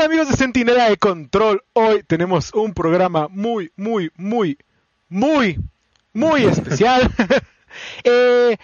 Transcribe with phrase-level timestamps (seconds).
[0.00, 1.62] amigos de Centinela de Control?
[1.74, 4.56] Hoy tenemos un programa muy, muy, muy,
[5.08, 5.58] muy,
[6.12, 7.10] muy especial.
[8.02, 8.56] Eh,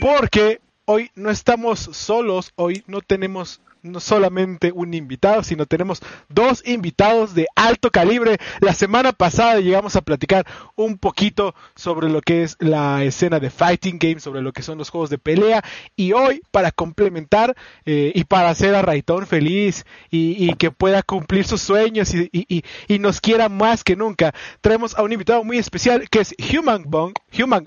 [0.00, 6.62] porque hoy no estamos solos, hoy no tenemos no solamente un invitado, sino tenemos dos
[6.66, 8.38] invitados de alto calibre.
[8.60, 13.50] La semana pasada llegamos a platicar un poquito sobre lo que es la escena de
[13.50, 15.62] Fighting Games, sobre lo que son los juegos de pelea.
[15.96, 21.44] Y hoy, para complementar eh, y para hacer a Raitón feliz y, que pueda cumplir
[21.44, 22.64] sus sueños y,
[22.98, 27.14] nos quiera más que nunca, traemos a un invitado muy especial que es Human Bomb.
[27.38, 27.64] Human,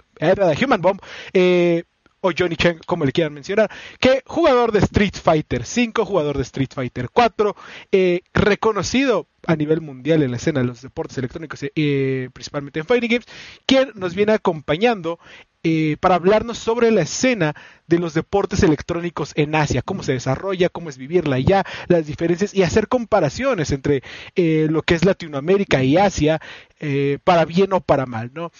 [0.61, 0.99] Human Bomb.
[1.33, 1.83] Eh,
[2.21, 6.43] o Johnny Chen, como le quieran mencionar, que jugador de Street Fighter 5, jugador de
[6.43, 7.55] Street Fighter 4,
[7.91, 12.85] eh, reconocido a nivel mundial en la escena de los deportes electrónicos, eh, principalmente en
[12.85, 13.25] Fighting Games,
[13.65, 15.19] quien nos viene acompañando
[15.63, 17.53] eh, para hablarnos sobre la escena
[17.85, 22.55] de los deportes electrónicos en Asia, cómo se desarrolla, cómo es vivirla allá, las diferencias
[22.55, 24.01] y hacer comparaciones entre
[24.35, 26.41] eh, lo que es Latinoamérica y Asia,
[26.79, 28.51] eh, para bien o para mal, ¿no?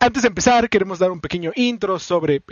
[0.00, 2.42] antes de empezar, queremos dar un pequeño intro sobre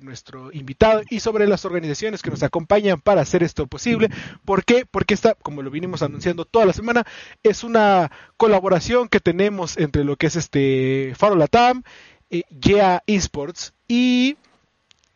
[0.00, 4.08] nuestro invitado y sobre las organizaciones que nos acompañan para hacer esto posible.
[4.46, 4.86] ¿Por qué?
[4.90, 7.04] Porque esta, como lo vinimos anunciando toda la semana,
[7.42, 11.82] es una colaboración que tenemos entre lo que es este Faro Latam,
[12.30, 14.36] Yeah Esports y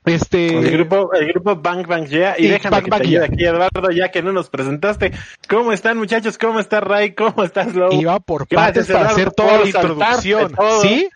[0.05, 4.11] este el grupo el grupo Bang Bang Yeah y, déjame que te aquí Eduardo ya
[4.11, 5.12] que no nos presentaste.
[5.48, 9.59] Cómo están muchachos cómo está Ray cómo estás Low iba por partes para hacer toda
[9.59, 10.55] la introducción.
[10.83, 11.09] sí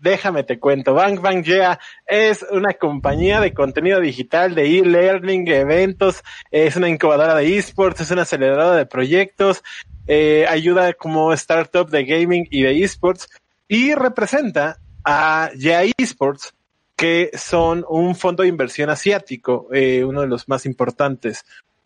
[0.00, 6.22] déjame te cuento Bang Bang Yeah es una compañía de contenido digital de e-learning eventos
[6.50, 9.62] es una incubadora de esports es una aceleradora de proyectos
[10.06, 13.28] eh, ayuda como startup de gaming y de esports
[13.66, 16.54] y representa a Ya Esports,
[16.98, 21.44] que son un fondo de inversión asiático, eh, uno de los más importantes.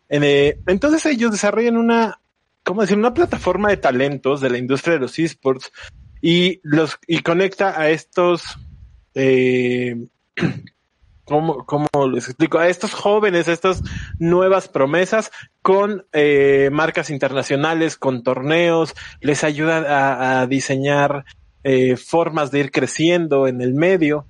[0.09, 2.19] Eh, entonces ellos desarrollan una,
[2.63, 2.97] ¿cómo decir?
[2.97, 5.71] Una plataforma de talentos de la industria de los esports
[6.19, 8.57] y los y conecta a estos,
[9.13, 10.07] eh,
[11.25, 12.57] ¿cómo, ¿cómo, les explico?
[12.57, 13.83] A estos jóvenes, a estas
[14.17, 15.31] nuevas promesas
[15.61, 16.07] con
[16.71, 21.23] marcas internacionales, con torneos, les ayuda a diseñar
[21.63, 24.27] eh, formas de ir creciendo en el medio.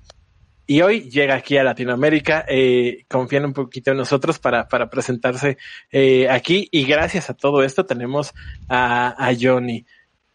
[0.66, 5.58] Y hoy llega aquí a Latinoamérica, eh, confían un poquito en nosotros para, para presentarse
[5.92, 6.68] eh, aquí.
[6.70, 8.32] Y gracias a todo esto tenemos
[8.68, 9.84] a, a Johnny.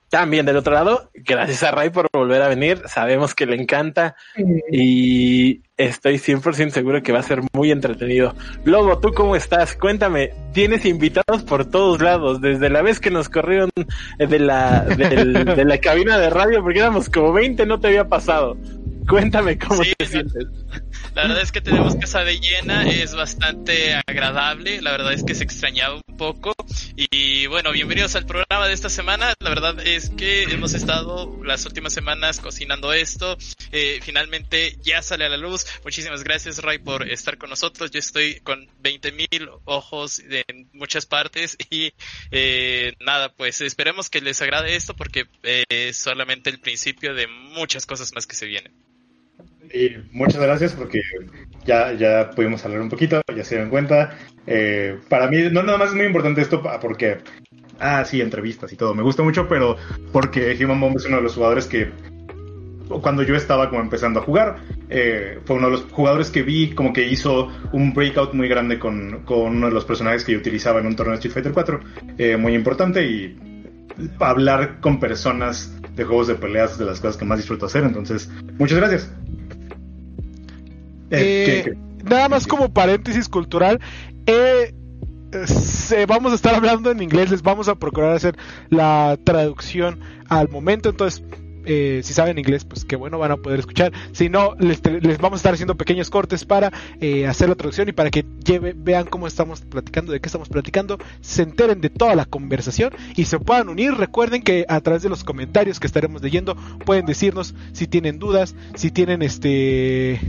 [0.09, 2.81] También del otro lado, gracias a Ray por volver a venir.
[2.87, 4.15] Sabemos que le encanta
[4.71, 8.33] y estoy 100% seguro que va a ser muy entretenido.
[8.65, 9.75] Lobo, ¿tú cómo estás?
[9.75, 13.69] Cuéntame, tienes invitados por todos lados, desde la vez que nos corrieron
[14.17, 18.57] de la, de la cabina de radio, porque éramos como 20, no te había pasado.
[19.09, 20.45] Cuéntame cómo te sientes.
[21.15, 25.33] La verdad es que tenemos casa de llena, es bastante agradable, la verdad es que
[25.33, 26.53] se extrañaba un poco.
[26.95, 29.33] Y bueno, bienvenidos al programa de esta semana.
[29.39, 33.35] La verdad es que hemos estado las últimas semanas cocinando esto.
[33.71, 35.65] Eh, finalmente ya sale a la luz.
[35.83, 37.89] Muchísimas gracias Ray por estar con nosotros.
[37.89, 41.93] Yo estoy con 20 mil ojos en muchas partes y
[42.29, 47.25] eh, nada, pues esperemos que les agrade esto porque eh, es solamente el principio de
[47.25, 48.71] muchas cosas más que se vienen.
[49.73, 51.01] Y muchas gracias porque
[51.65, 54.17] ya, ya pudimos hablar un poquito, ya se dieron cuenta.
[54.47, 57.17] Eh, para mí, no nada más es muy importante esto porque,
[57.79, 59.77] ah, sí, entrevistas y todo, me gusta mucho, pero
[60.11, 61.91] porque Human Bomb es uno de los jugadores que,
[63.01, 64.57] cuando yo estaba como empezando a jugar,
[64.89, 68.79] eh, fue uno de los jugadores que vi como que hizo un breakout muy grande
[68.79, 71.53] con, con uno de los personajes que yo utilizaba en un torneo de Street Fighter
[71.53, 71.79] 4,
[72.17, 73.37] eh, muy importante y
[74.19, 77.83] hablar con personas de juegos de peleas es de las cosas que más disfruto hacer,
[77.83, 79.11] entonces, muchas gracias.
[81.11, 83.79] Eh, eh, nada más como paréntesis cultural,
[84.25, 84.73] eh,
[86.07, 88.37] vamos a estar hablando en inglés, les vamos a procurar hacer
[88.69, 91.23] la traducción al momento, entonces
[91.65, 93.93] si saben inglés, pues qué bueno, van a poder escuchar.
[94.11, 94.81] Si no, les,
[95.19, 96.71] vamos a estar haciendo pequeños cortes para
[97.27, 98.25] hacer la traducción y para que
[98.75, 103.25] vean cómo estamos platicando, de qué estamos platicando, se enteren de toda la conversación y
[103.25, 103.93] se puedan unir.
[103.93, 108.55] Recuerden que a través de los comentarios que estaremos leyendo pueden decirnos si tienen dudas,
[108.73, 110.19] si tienen este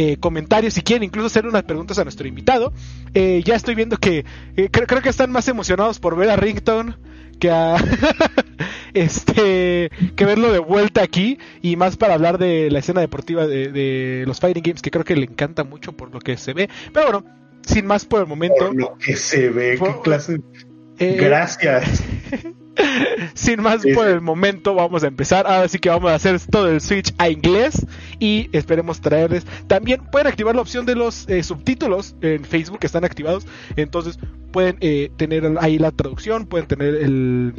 [0.00, 2.72] eh, comentarios si quieren incluso hacer unas preguntas a nuestro invitado.
[3.14, 4.24] Eh, ya estoy viendo que
[4.56, 6.96] eh, creo, que están más emocionados por ver a Rington
[7.40, 7.74] que a
[8.94, 14.22] este que verlo de vuelta aquí y más para hablar de la escena deportiva de,
[14.24, 16.70] los fighting games que creo que le encanta mucho por lo que se ve.
[16.92, 17.24] Pero bueno,
[17.66, 18.68] sin más por el momento.
[18.68, 20.40] Por lo que se ve, qué clase.
[20.96, 22.04] Gracias.
[23.34, 24.12] Sin más Sí, por sí.
[24.12, 25.46] el momento, vamos a empezar.
[25.46, 27.86] Ahora sí que vamos a hacer todo el switch a inglés
[28.18, 29.46] y esperemos traerles.
[29.66, 33.46] También pueden activar la opción de los eh, subtítulos en Facebook, que están activados.
[33.76, 34.18] Entonces
[34.52, 37.54] pueden eh, tener ahí la traducción, pueden tener el,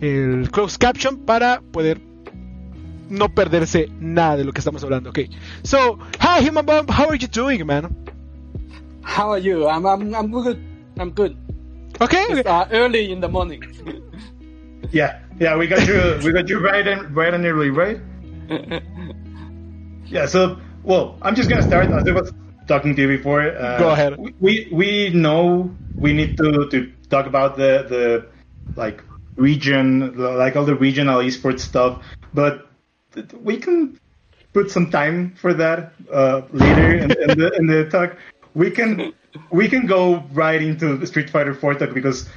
[0.00, 2.00] el closed caption para poder
[3.08, 5.10] no perderse nada de lo que estamos hablando.
[5.10, 5.20] Ok,
[5.62, 7.96] so, hi Human Bomb, how are you doing, man?
[9.02, 9.68] How are you?
[9.68, 10.58] I'm I'm I'm good.
[10.98, 11.36] I'm good.
[12.00, 13.60] Okay, uh, early in the morning.
[14.92, 18.00] Yeah, yeah, we got you, we got you right and right and early, right?
[20.08, 20.26] Yeah.
[20.26, 21.90] So, well, I'm just gonna start.
[21.90, 22.32] As I was
[22.66, 23.42] talking to you before.
[23.42, 24.16] Uh, Go ahead.
[24.38, 28.26] We we know we need to to talk about the the
[28.76, 29.02] like
[29.36, 32.68] region, like all the regional esports stuff, but
[33.42, 33.98] we can
[34.52, 38.16] put some time for that uh, later in, in the in the talk.
[38.54, 39.12] We can
[39.50, 42.28] we can go right into Street Fighter 4 talk because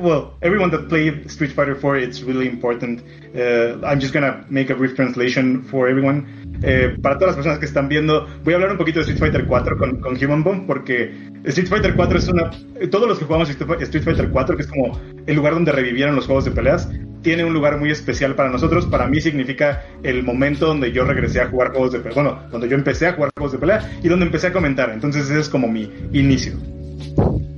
[0.00, 3.02] well, everyone that played Street Fighter 4, it's really important.
[3.34, 6.26] Uh, I'm just gonna make a brief translation for everyone.
[6.62, 9.18] Eh, para todas las personas que están viendo, voy a hablar un poquito de Street
[9.20, 11.12] Fighter 4 con, con Human Bomb porque
[11.44, 12.50] Street Fighter 4 es una.
[12.80, 16.16] eh, Todos los que jugamos Street Fighter 4, que es como el lugar donde revivieron
[16.16, 16.88] los juegos de peleas,
[17.22, 18.86] tiene un lugar muy especial para nosotros.
[18.86, 22.14] Para mí significa el momento donde yo regresé a jugar juegos de pelea.
[22.22, 24.90] Bueno, donde yo empecé a jugar juegos de pelea y donde empecé a comentar.
[24.90, 26.54] Entonces, ese es como mi inicio.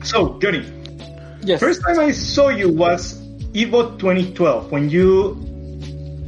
[0.03, 0.63] So, Johnny,
[1.43, 1.61] Yes.
[1.61, 3.21] First time I saw you was
[3.53, 5.37] Evo 2012 when you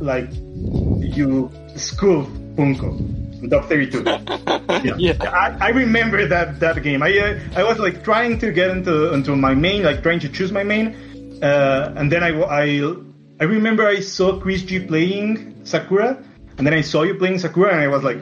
[0.00, 4.02] like you schooled Punko top 32.
[4.06, 4.94] yeah.
[4.98, 5.12] Yeah.
[5.20, 7.02] I, I remember that that game.
[7.02, 10.28] I uh, I was like trying to get into into my main, like trying to
[10.28, 10.94] choose my main,
[11.42, 12.94] uh, and then I I
[13.40, 16.22] I remember I saw Chris G playing Sakura,
[16.58, 18.18] and then I saw you playing Sakura, and I was like,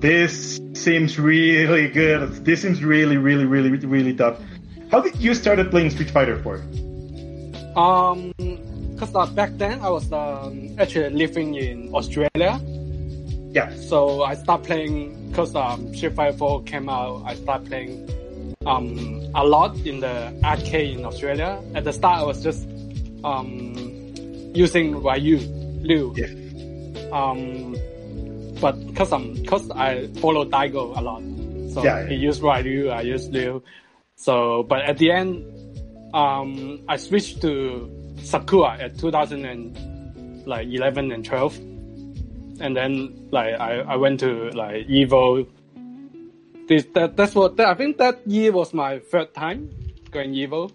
[0.00, 2.44] this seems really good.
[2.44, 4.40] This seems really really really really tough.
[4.90, 6.56] How did you started playing Street Fighter 4?
[7.76, 8.32] Um,
[8.98, 12.60] cause uh, back then I was um, actually living in Australia,
[13.52, 13.74] Yeah.
[13.74, 17.22] so I started playing cause um, Street Fighter 4 came out.
[17.26, 18.10] I started playing
[18.66, 21.60] um a lot in the arcade in Australia.
[21.74, 22.66] At the start, I was just
[23.24, 23.74] um
[24.54, 25.38] using Ryu,
[25.82, 26.14] Liu.
[26.16, 26.30] Yeah.
[27.12, 27.76] Um,
[28.60, 31.22] but cause um cause I follow Daigo a lot,
[31.74, 33.62] so Yeah, he used Ryu, I used Liu.
[34.16, 35.44] So, but at the end,
[36.14, 37.90] um, I switched to
[38.22, 41.56] Sakura at 2000 and like 11 and 12,
[42.60, 45.46] and then like I, I went to like Evo.
[46.68, 49.70] This that that's what I think that year was my third time
[50.10, 50.70] going Evo,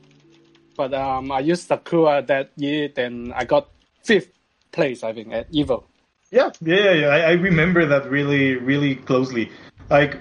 [0.76, 2.90] but um I used Sakura that year.
[2.94, 3.70] Then I got
[4.04, 4.30] fifth
[4.72, 5.84] place I think at Evo.
[6.32, 6.92] Yeah, yeah, yeah.
[6.94, 7.08] yeah.
[7.08, 9.50] I, I remember that really, really closely.
[9.90, 10.18] Like,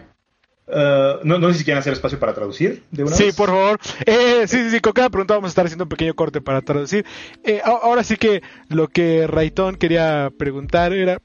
[0.70, 3.36] uh, no, no sé si quieren hacer espacio para traducir de una Sí, vez.
[3.36, 3.78] por favor.
[4.06, 6.60] Eh, sí, sí, sí, con cada pregunta vamos a estar haciendo un pequeño corte para
[6.62, 7.04] traducir.
[7.44, 11.20] Eh, ahora sí que lo que Raitón quería preguntar era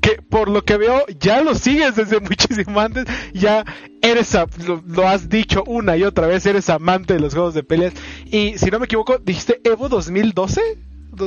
[0.00, 3.64] que por lo que veo ya lo sigues desde muchísimo antes, ya
[4.02, 7.54] eres, a- lo, lo has dicho una y otra vez, eres amante de los juegos
[7.54, 7.94] de peleas.
[8.26, 10.60] Y si no me equivoco, dijiste Evo 2012?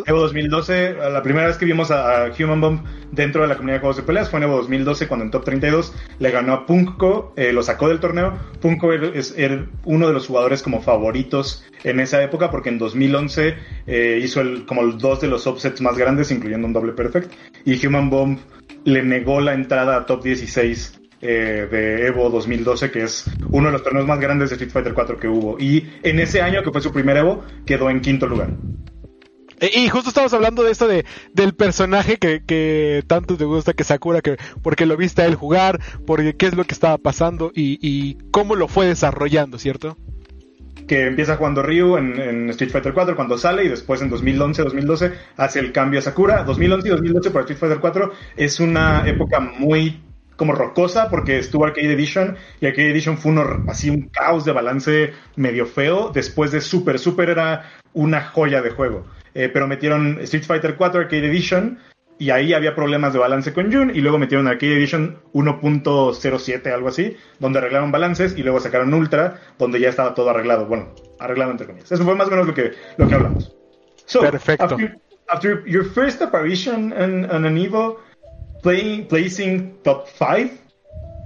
[0.06, 2.82] Evo 2012, la primera vez que vimos a, Human Bomb
[3.12, 5.46] dentro de la comunidad de juegos de peleas fue en Evo 2012 cuando en Top
[5.46, 8.34] 32 le ganó a Punko, eh, lo sacó del torneo.
[8.60, 9.36] Punko es
[9.86, 13.56] uno de los jugadores como favoritos en esa época porque en 2011
[13.88, 17.32] eh, hizo como dos de los upsets más grandes incluyendo un doble perfect
[17.66, 18.40] y Human Bomb
[18.84, 23.74] le negó la entrada a Top 16 eh, de Evo 2012, que es uno de
[23.74, 25.58] los torneos más grandes de Street Fighter 4 que hubo.
[25.60, 28.50] Y en ese año, que fue su primer Evo, quedó en quinto lugar.
[29.60, 33.74] Eh, Y justo estamos hablando de esto de del personaje que, que tanto te gusta
[33.74, 36.98] que Sakura, que porque lo viste a él jugar, porque qué es lo que estaba
[36.98, 39.98] pasando y, y cómo lo fue desarrollando, ¿cierto?
[40.88, 45.14] que empieza jugando Ryu en, en Street Fighter 4 cuando sale y después en 2011-2012
[45.36, 46.44] hace el cambio a Sakura.
[46.46, 50.00] 2011 y 2012 para Street Fighter 4 es una época muy
[50.38, 54.54] como rocosa porque estuvo Arcade Edition y Arcade Edition fue uno, así un caos de
[54.54, 56.12] balance medio feo.
[56.14, 59.06] Después de Super, Super era una joya de juego.
[59.38, 61.78] Eh, pero metieron Street Fighter 4 Arcade Edition
[62.18, 66.88] y ahí había problemas de balance con Jun y luego metieron Arcade Edition 1.07 algo
[66.88, 71.52] así, donde arreglaron balances y luego sacaron Ultra, donde ya estaba todo arreglado, bueno, arreglado
[71.52, 71.92] entre comillas.
[71.92, 73.56] Eso fue más o menos lo que lo que hablamos.
[74.06, 74.64] So, Perfecto.
[74.64, 78.00] After, after your first apparition in, in an Evo,
[78.64, 80.50] playing placing top 5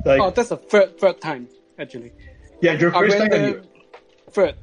[0.04, 1.48] like Oh, that's the third third time
[1.80, 2.12] actually.
[2.62, 3.64] yeah, your first time
[4.32, 4.56] third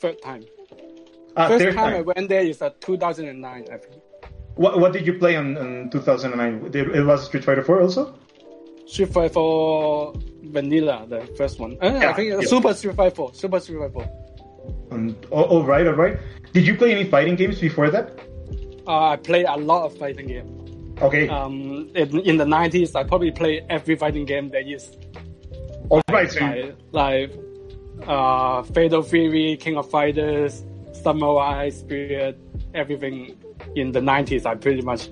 [0.00, 0.42] third time.
[1.36, 4.02] Ah, First third time, I went there is at 2009 I think.
[4.54, 6.70] What, what did you play in, in 2009?
[6.74, 8.14] It was Street Fighter 4 also?
[8.86, 11.78] Street Fighter 4 Vanilla, the first one.
[11.82, 12.40] Uh, Yeah, I think yeah.
[12.42, 13.34] Super Street Fighter 4.
[13.34, 14.88] Super Street Fighter 4.
[14.90, 16.18] And, oh, oh, right, all right.
[16.52, 18.18] Did you play any fighting games before that?
[18.86, 20.94] Uh, I played a lot of fighting game.
[21.00, 21.28] Okay.
[21.28, 24.96] Um, in, in the 90s, I probably played every fighting game there is.
[25.88, 26.30] All right.
[26.30, 27.32] So Like, like
[28.06, 30.62] uh, Fatal Fury, King of Fighters,
[31.02, 32.38] Samurai, Spirit,
[32.74, 33.36] everything
[33.74, 35.08] in the 90s, I pretty much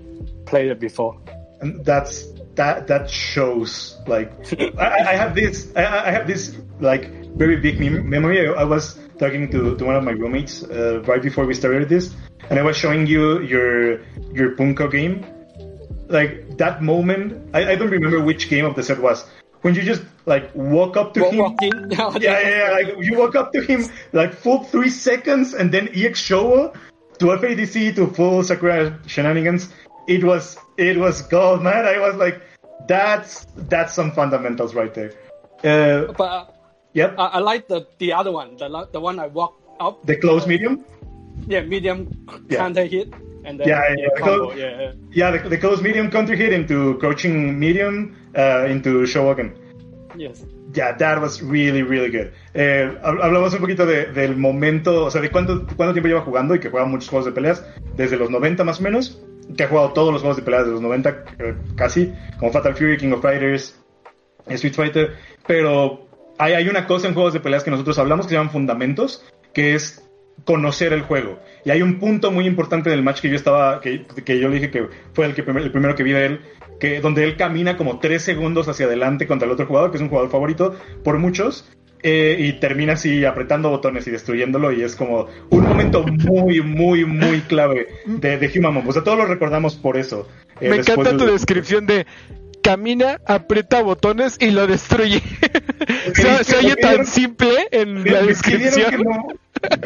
[0.47, 1.18] played it before.
[1.61, 2.25] and that's
[2.56, 4.32] that that shows like
[4.80, 7.04] I, I have this I, I have this like
[7.37, 11.02] very big mem- memory I, I was talking to, to one of my roommates uh,
[11.06, 12.14] right before we started this
[12.49, 14.00] and i was showing you your
[14.32, 15.20] your punko game
[16.09, 19.25] like that moment I, I don't remember which game of the set was
[19.62, 22.70] when you just like walk up to him yeah, yeah, yeah.
[22.72, 26.74] Like you walk up to him, like full three seconds, and then EX Showa
[27.18, 29.68] to FADC to full Sakura shenanigans.
[30.08, 31.84] It was, it was gold, man.
[31.84, 32.40] I was like,
[32.88, 35.12] that's that's some fundamentals right there.
[35.62, 36.46] Uh, But uh,
[36.94, 40.04] yep, I, I like the, the other one, the, the one I walk up.
[40.06, 40.84] the close medium.
[41.46, 42.58] Yeah, medium Yeah.
[42.58, 43.12] counter hit.
[43.44, 44.92] And then Yeah, yeah, combo, yeah.
[45.12, 49.54] Yeah, the, the close medium counter hit into crouching medium uh, into Showaken.
[50.16, 50.44] Yes.
[50.75, 52.32] Yeah, that was really, really good.
[52.54, 56.20] Eh, hab- hablamos un poquito de- del momento, o sea, de cuánto, cuánto tiempo lleva
[56.20, 57.64] jugando y que juega muchos juegos de peleas,
[57.97, 59.20] desde los 90 más o menos,
[59.56, 62.75] que ha jugado todos los juegos de peleas de los 90 eh, casi, como Fatal
[62.76, 63.76] Fury, King of Fighters,
[64.47, 65.14] Street Fighter,
[65.47, 66.06] pero
[66.38, 69.25] hay, hay una cosa en juegos de peleas que nosotros hablamos que se llaman fundamentos,
[69.52, 70.09] que es
[70.44, 71.38] conocer el juego.
[71.64, 74.54] Y hay un punto muy importante del match que yo estaba, que, que yo le
[74.56, 76.40] dije que fue el, que primer- el primero que vi de él,
[76.78, 80.02] que donde él camina como tres segundos hacia adelante contra el otro jugador, que es
[80.02, 81.68] un jugador favorito por muchos,
[82.02, 87.04] eh, y termina así apretando botones y destruyéndolo, y es como un momento muy, muy,
[87.04, 88.82] muy clave de, de Human.
[88.87, 90.26] O sea, todos lo recordamos por eso.
[90.62, 92.06] eh, Me encanta tu descripción de
[92.62, 95.20] camina, aprieta botones y lo destruye.
[96.14, 99.02] se, oye tan simple en la pidieron que descripción.
[99.02, 99.26] no,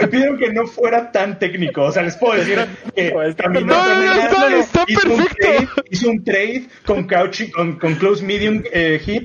[0.00, 1.82] me pidieron que no fuera tan técnico.
[1.82, 2.58] O sea, les puedo decir
[2.94, 5.36] que caminó, No, no, no, caminó, está- está hizo un perfecto.
[5.40, 9.24] trade, hizo un trade con crouching, con, con close medium eh, hit.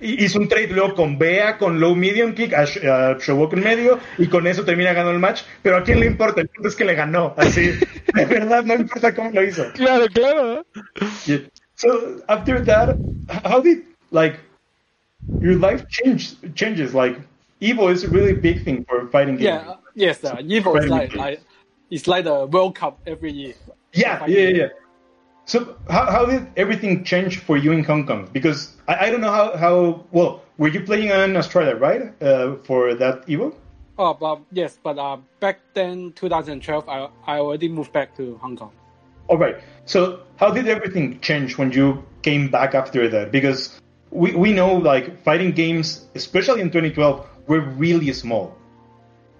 [0.00, 3.62] y- Hizo un trade luego con Bea, con low medium kick, a, a Showoku en
[3.64, 5.42] medio, y con eso termina ganando el match.
[5.62, 7.34] Pero a quién le importa, el punto es que le ganó.
[7.36, 7.70] Así,
[8.14, 9.64] de verdad, no importa cómo lo hizo.
[9.74, 10.66] Claro, claro.
[11.26, 11.40] Yeah.
[11.74, 12.96] So after that,
[13.44, 13.78] how did
[14.10, 14.38] like
[15.40, 16.94] your life change changes?
[16.94, 17.16] Like
[17.62, 19.64] Evo is a really big thing for fighting games.
[19.64, 21.40] Yeah, yes, uh, Evo is like, like
[21.90, 23.54] it's like the World Cup every year.
[23.92, 24.68] Yeah, yeah, yeah.
[25.44, 28.28] So how, how did everything change for you in Hong Kong?
[28.32, 32.12] Because I, I don't know how, how well were you playing in Australia, right?
[32.22, 33.54] Uh, for that Evo?
[33.98, 38.56] Oh, but yes, but uh, back then, 2012, I I already moved back to Hong
[38.56, 38.72] Kong.
[39.28, 39.56] All right.
[39.84, 43.30] So how did everything change when you came back after that?
[43.30, 48.56] Because we, we know like fighting games, especially in 2012, were really small.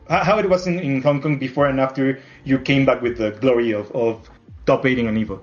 [0.09, 3.31] How, it was in, in Hong Kong before and after you came back with the
[3.31, 4.29] glory of, of
[4.67, 5.41] top 8 on Evo.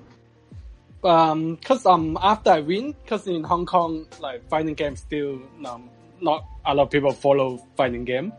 [1.02, 5.90] Um, cause um after I win, cause in Hong Kong, like fighting game still um
[6.20, 8.34] not a lot of people follow fighting game.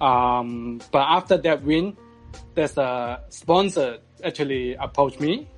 [0.00, 1.96] Um, but after that win,
[2.54, 5.48] there's a sponsor actually approached me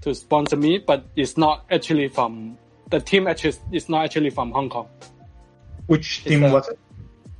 [0.00, 2.58] to sponsor me, but it's not actually from
[2.90, 3.26] the team.
[3.26, 4.88] Actually, it's not actually from Hong Kong.
[5.86, 6.78] Which team was it?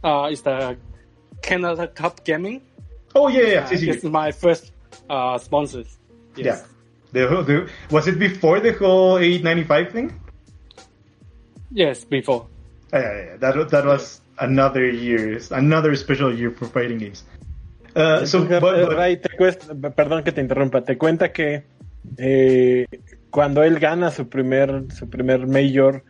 [0.03, 0.77] Uh, it's the
[1.43, 2.63] Canada Cup Gaming.
[3.15, 3.67] Oh, yeah, yeah.
[3.69, 3.89] sí, sí.
[3.89, 4.73] It's my first
[5.11, 5.99] uh sponsors.
[6.37, 6.45] Yes.
[6.45, 6.63] Yeah.
[7.13, 10.21] The, whole- the, was it before the whole 895 thing?
[11.71, 12.47] Yes, before.
[12.93, 13.37] Yeah, yeah, yeah.
[13.39, 17.25] That, that was another year, another special year for fighting games.
[17.97, 21.65] Uh, so, but- but- Ray, te cuesta- perdón que te interrumpa, te cuenta que
[22.19, 22.87] eh,
[23.31, 26.03] cuando él gana su primer, su primer major,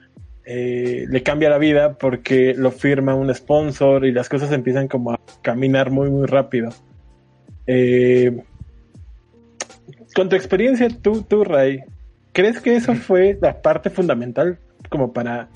[0.50, 5.12] eh, le cambia la vida porque lo firma un sponsor y las cosas empiezan como
[5.12, 6.70] a caminar muy, muy rápido.
[7.66, 8.34] Eh,
[10.14, 11.80] con tu experiencia, tú, tú, Ray,
[12.32, 15.48] ¿crees que eso fue la parte fundamental como para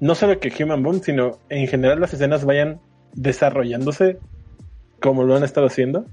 [0.00, 2.80] no solo que Human Bomb, sino en general las escenas vayan
[3.14, 4.18] desarrollándose
[5.00, 6.04] como lo han estado haciendo?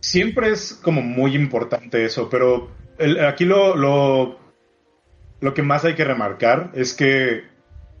[0.00, 4.38] siempre es como muy importante eso, pero el- aquí lo, lo,
[5.42, 7.42] lo que más hay que remarcar es que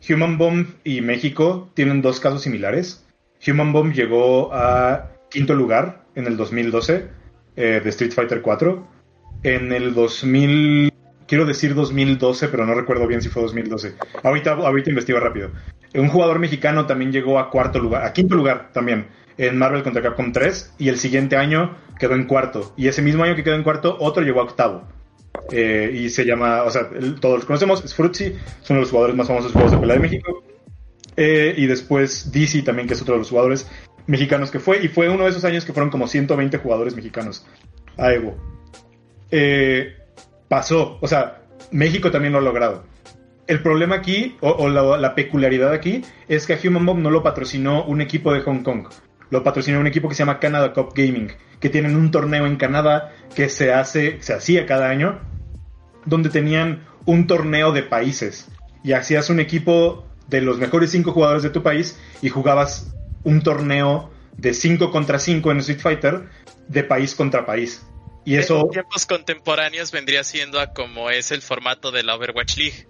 [0.08, 3.04] Human Bomb y México tienen dos casos similares.
[3.46, 7.08] Human Bomb llegó a quinto lugar en el 2012
[7.56, 8.88] eh, de Street Fighter 4.
[9.42, 10.92] En el 2000,
[11.26, 13.96] quiero decir 2012, pero no recuerdo bien si fue 2012.
[14.22, 15.50] Ahorita, ahorita investigo rápido.
[15.94, 20.00] Un jugador mexicano también llegó a cuarto lugar, a quinto lugar también en Marvel contra
[20.00, 22.72] Capcom 3 y el siguiente año quedó en cuarto.
[22.76, 24.86] Y ese mismo año que quedó en cuarto, otro llegó a octavo.
[25.50, 26.88] Eh, y se llama, o sea,
[27.20, 29.78] todos los conocemos, es Fruitsy, es uno de los jugadores más famosos de juegos de
[29.78, 30.42] pelea de México.
[31.16, 33.68] Eh, y después DC también, que es otro de los jugadores.
[34.06, 37.46] mexicanos que fue, y fue uno de esos años que fueron como 120 jugadores mexicanos
[37.96, 38.36] a Evo.
[39.30, 39.94] Eh,
[40.48, 42.84] pasó, o sea, México también lo ha logrado.
[43.46, 47.84] El problema aquí, o, la peculiaridad aquí, es que a Human Bomb no lo patrocinó
[47.84, 48.88] un equipo de Hong Kong.
[49.30, 51.32] Lo patrocinó un equipo que se llama Canada Cup Gaming,
[51.62, 55.20] que tienen un torneo en Canadá que se hace, se hacía cada año,
[56.04, 58.48] donde tenían un torneo de países.
[58.84, 63.42] Y hacías un equipo de los mejores cinco jugadores de tu país y jugabas un
[63.42, 66.28] torneo de 5 contra 5 en Street Fighter
[66.68, 67.86] de país contra país.
[68.24, 68.62] Y eso...
[68.64, 72.88] En tiempos contemporáneos vendría siendo a como es el formato de la Overwatch League.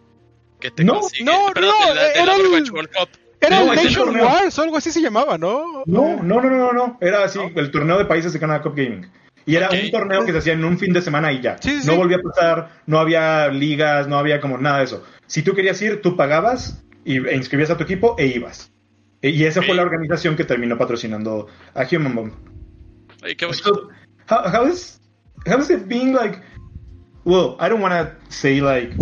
[0.61, 2.91] Que te No, consigue- no, perdón, no, de la, de la era el- Overwatch World
[2.97, 3.09] Cup.
[3.43, 4.25] Era No, Nation torneo.
[4.27, 5.83] Wars o algo así se llamaba, ¿no?
[5.87, 6.99] No, no, no, no, no.
[7.01, 9.11] Era así, el torneo de países de Canada Cup Gaming.
[9.45, 11.57] Y era un torneo que se hacía en un fin de semana y ya.
[11.61, 15.05] Sí, sí, no volvía a pasar, no había ligas, no había como nada de eso.
[15.27, 18.71] Si tú querías ir, tú pagabas y, e inscribías a tu equipo e ibas.
[19.21, 22.33] E- Y esa fue la organización que terminó patrocinando a Human Bomb.
[23.23, 23.53] Ay, qué.
[23.53, 23.89] So,
[24.31, 25.01] how, how is
[25.47, 26.39] how is it being like?
[27.25, 28.95] Well, I don't want to say like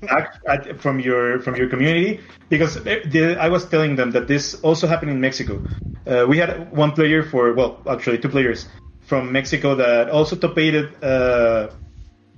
[0.00, 4.28] back at, from your from your community because eh, the, I was telling them that
[4.28, 5.62] this also happened in Mexico.
[6.06, 8.68] Uh, we had one player for well, actually two players
[9.06, 11.68] from Mexico that also top aided uh,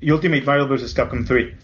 [0.09, 0.93] Ultimate Marvel vs.
[0.95, 1.55] Capcom 3.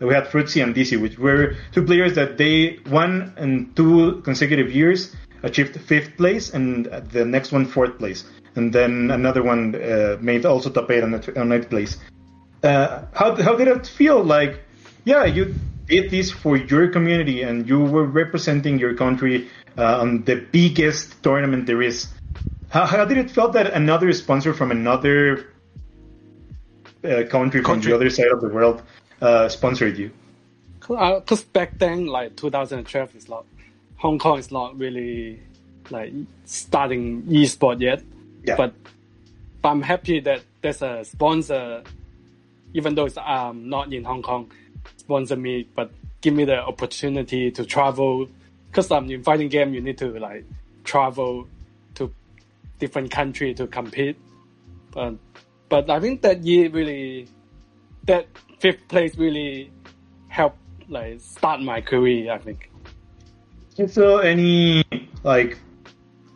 [0.00, 4.70] We had Fruitsy and DC, which were two players that they one and two consecutive
[4.70, 10.16] years achieved fifth place, and the next one fourth place, and then another one uh,
[10.20, 11.96] made also top eight on, the, on ninth place.
[12.62, 14.22] Uh, how how did it feel?
[14.22, 14.60] Like,
[15.08, 15.54] yeah, you
[15.86, 19.48] did this for your community, and you were representing your country
[19.78, 22.08] uh, on the biggest tournament there is.
[22.68, 25.48] How, how did it feel that another sponsor from another
[27.02, 28.82] uh, country, from the other side of the world
[29.22, 30.10] uh, sponsored you?
[30.80, 33.46] Because back then, like 2012, is not
[33.96, 35.40] Hong Kong is not really
[35.88, 36.12] like
[36.44, 38.02] starting esport yet.
[38.44, 38.56] Yeah.
[38.56, 38.74] But
[39.64, 41.82] I'm happy that there's a sponsor,
[42.74, 44.50] even though it's um not in Hong Kong,
[45.08, 48.28] sponsor me, but give me the opportunity to travel.
[48.66, 50.44] Because I'm in fighting game, you need to like
[50.84, 51.48] travel
[51.94, 52.12] to
[52.78, 54.18] different country to compete.
[54.92, 55.14] But
[55.70, 57.26] but I think that year really,
[58.04, 58.26] that
[58.60, 59.72] fifth place really
[60.28, 62.32] helped like start my career.
[62.32, 62.70] I think.
[63.86, 64.84] So any
[65.24, 65.56] like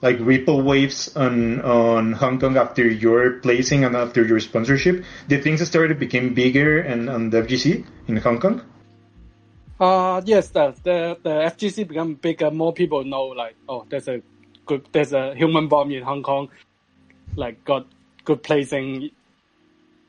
[0.03, 5.05] like ripple waves on on Hong Kong after your placing and after your sponsorship?
[5.29, 8.61] Did things started became bigger and on the FGC in Hong Kong?
[9.79, 12.51] Uh yes, the the the FGC become bigger.
[12.51, 14.21] More people know like oh, there's a
[14.67, 16.51] good there's a human bomb in Hong Kong,
[17.37, 17.87] like got
[18.25, 19.11] good placing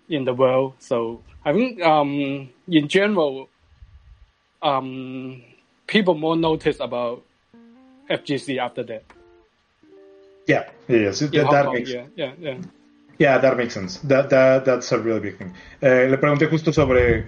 [0.10, 0.74] in the world.
[0.80, 3.50] So I think um in general,
[4.62, 5.42] um
[5.86, 7.24] people more notice about
[8.10, 9.04] FGC after that.
[10.48, 12.58] Yeah, In that, Hong that Kong, makes yeah, yeah, yeah.
[13.18, 14.00] Yeah, that makes sense.
[14.08, 15.54] That, that, that's a really big thing.
[15.82, 17.28] Eh, le pregunté justo sobre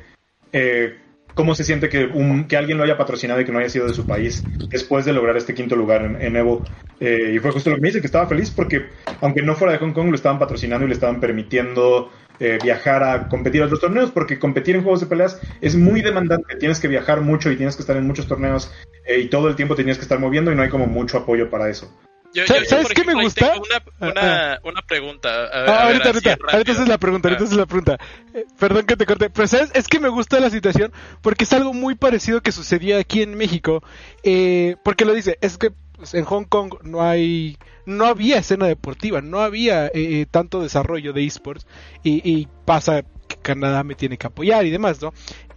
[0.51, 0.97] eh,
[1.35, 3.87] cómo se siente que, un, que alguien lo haya patrocinado y que no haya sido
[3.87, 6.63] de su país después de lograr este quinto lugar en, en Evo.
[6.99, 8.87] Eh, y fue justo lo que me dice, que estaba feliz porque
[9.21, 13.03] aunque no fuera de Hong Kong, lo estaban patrocinando y le estaban permitiendo eh, viajar
[13.03, 16.55] a competir a otros torneos, porque competir en juegos de peleas es muy demandante.
[16.55, 18.71] Tienes que viajar mucho y tienes que estar en muchos torneos
[19.05, 21.49] eh, y todo el tiempo tenías que estar moviendo y no hay como mucho apoyo
[21.49, 21.93] para eso.
[22.35, 23.51] Yo, ¿Sabes- sabes por qué me gusta?
[23.53, 23.65] tengo
[23.99, 25.29] Una, una, una pregunta.
[25.29, 27.47] A, a Ah, ver, ahorita, ahorita, ahorita es la pregunta, ahorita Ah.
[27.47, 27.97] es la pregunta.
[28.33, 29.71] Eh, perdón que te corte, pero ¿sabes?
[29.73, 33.35] es que me gusta la situación porque es algo muy parecido que sucedía aquí en
[33.35, 33.81] México.
[34.23, 38.67] Eh, porque lo dice, es que pues, en Hong Kong no hay, no había escena
[38.67, 41.65] deportiva, no había eh, eh, tanto desarrollo de esports
[42.03, 45.13] y, y pasa que Canadá me tiene que apoyar y demás, ¿no?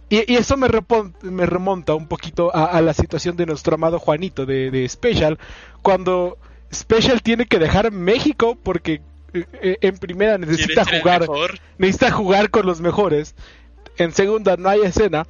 [0.07, 0.69] Y, y eso me,
[1.23, 5.37] me remonta un poquito a, a la situación de nuestro amado Juanito de, de Special,
[5.83, 6.37] cuando
[6.73, 9.01] Special tiene que dejar México porque
[9.33, 13.35] eh, eh, en primera necesita ¿Quieres ser el jugar necesita jugar con los mejores.
[13.97, 15.25] En segunda no hay escena.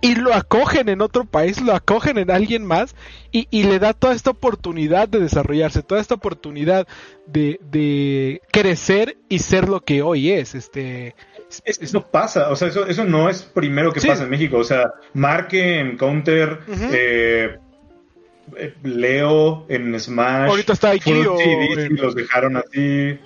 [0.00, 2.94] Y lo acogen en otro país, lo acogen en alguien más
[3.30, 6.86] y, y le da toda esta oportunidad de desarrollarse, toda esta oportunidad
[7.26, 10.54] de, de crecer y ser lo que hoy es.
[10.56, 11.14] Este,
[11.64, 14.08] Es- Eso pasa, o sea, eso, eso no es primero que Sí.
[14.08, 14.58] pasa en México.
[14.58, 16.58] O sea, Marque en Counter,
[16.92, 17.56] eh,
[18.82, 20.48] Leo en Smash.
[20.50, 21.36] Ahorita está aquí o
[21.90, 23.18] los dejaron así.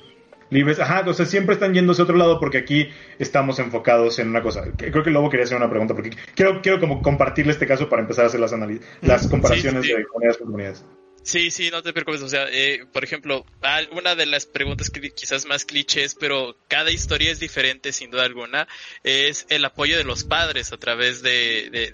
[0.52, 2.88] Libres, ajá, o sea, siempre están yéndose a otro lado porque aquí
[3.20, 4.64] estamos enfocados en una cosa.
[4.76, 8.02] Creo que Lobo quería hacer una pregunta porque quiero, quiero como compartirle este caso para
[8.02, 9.92] empezar a hacer las, anali- las comparaciones sí.
[9.92, 10.84] de comunidades con comunidades.
[11.22, 12.22] Sí, sí, no te preocupes.
[12.22, 13.44] O sea, eh, por ejemplo,
[13.92, 18.24] una de las preguntas que quizás más clichés, pero cada historia es diferente sin duda
[18.24, 18.66] alguna,
[19.04, 21.90] es el apoyo de los padres a través de, de,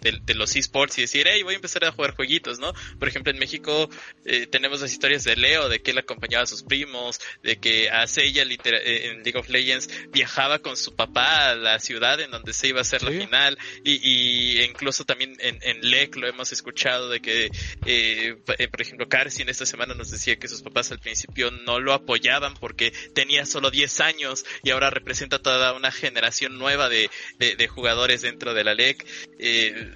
[0.00, 2.72] de, de, los esports y decir, hey, voy a empezar a jugar jueguitos, ¿no?
[2.98, 3.90] Por ejemplo, en México
[4.24, 7.90] eh, tenemos las historias de Leo, de que él acompañaba a sus primos, de que
[7.90, 12.30] hace ella eh, en League of Legends viajaba con su papá a la ciudad en
[12.30, 16.28] donde se iba a hacer la final y, y incluso también en, en LEC lo
[16.28, 17.50] hemos escuchado de que
[17.84, 21.80] eh, eh, por ejemplo, en esta semana nos decía que sus papás al principio no
[21.80, 27.10] lo apoyaban porque tenía solo 10 años y ahora representa toda una generación nueva de,
[27.38, 29.04] de, jugadores dentro de la LEC.
[29.38, 29.92] Eh,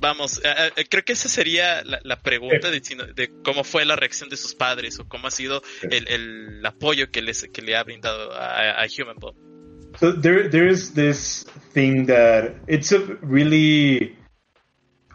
[0.00, 0.40] vamos,
[0.88, 2.80] creo que esa sería la, pregunta de,
[3.14, 7.10] de, cómo fue la reacción de sus padres o cómo ha sido el, el apoyo
[7.10, 9.36] que, les, que le ha brindado a, a Human Bomb.
[10.00, 14.16] So there, there is this thing that it's a really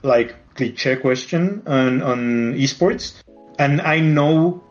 [0.03, 3.21] like cliche question on, on esports.
[3.57, 4.63] And I know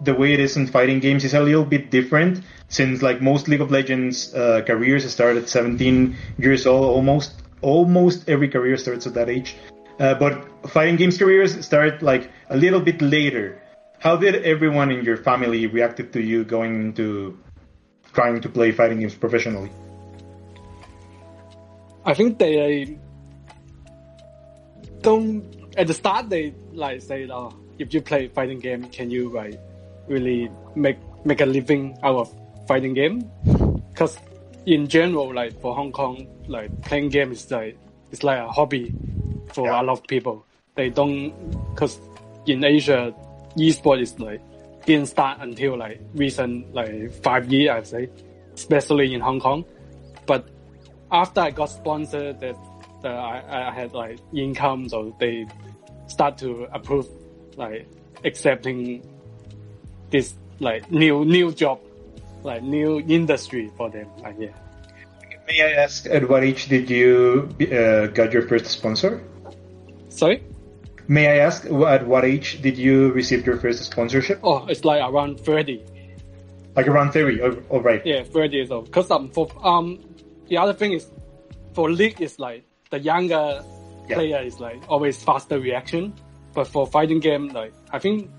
[0.00, 3.48] the way it is in fighting games is a little bit different since like most
[3.48, 6.84] League of Legends uh, careers start at 17 years old.
[6.84, 9.56] Almost, almost every career starts at that age.
[9.98, 13.60] Uh, but fighting games careers start like a little bit later.
[13.98, 17.38] How did everyone in your family reacted to you going into
[18.14, 19.70] trying to play fighting games professionally?
[22.06, 22.96] I think they
[25.02, 25.44] don't
[25.76, 29.58] at the start they like say, oh, if you play fighting game, can you like
[30.08, 32.34] really make make a living out of
[32.66, 33.30] fighting game?
[33.90, 34.18] Because
[34.66, 37.78] in general, like for Hong Kong, like playing games is like
[38.12, 38.94] it's like a hobby
[39.52, 39.80] for yeah.
[39.80, 40.44] a lot of people.
[40.74, 41.32] They don't
[41.74, 41.98] because
[42.46, 43.14] in Asia,
[43.56, 44.40] esport is like
[44.86, 48.10] didn't start until like recent like five years, I'd say,
[48.54, 49.64] especially in Hong Kong.
[50.26, 50.48] But
[51.10, 52.56] after I got sponsored, that
[53.04, 55.46] uh, I, I had like income, so they
[56.06, 57.06] start to approve
[57.56, 57.86] like
[58.24, 59.02] accepting
[60.10, 61.80] this like new new job,
[62.42, 64.08] like new industry for them.
[64.22, 64.54] Like yeah.
[65.46, 69.20] May I ask, at what age did you uh, got your first sponsor?
[70.08, 70.44] Sorry.
[71.08, 74.38] May I ask, at what age did you receive your first sponsorship?
[74.44, 75.82] Oh, it's like around thirty.
[76.76, 77.42] Like around thirty.
[77.42, 78.00] Oh, oh right.
[78.06, 78.92] Yeah, thirty years old.
[78.92, 79.98] Cause um, for um,
[80.48, 81.10] the other thing is,
[81.74, 83.64] for league is like the younger
[84.08, 84.16] yeah.
[84.16, 86.12] player is like always faster reaction.
[86.52, 88.30] But for fighting game, like I think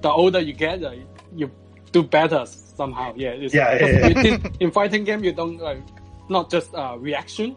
[0.00, 1.00] the older you get, like,
[1.34, 1.50] you
[1.92, 3.12] do better somehow.
[3.14, 4.38] Yeah, yeah, yeah, yeah.
[4.60, 5.82] in fighting game, you don't like
[6.28, 7.56] not just uh, reaction.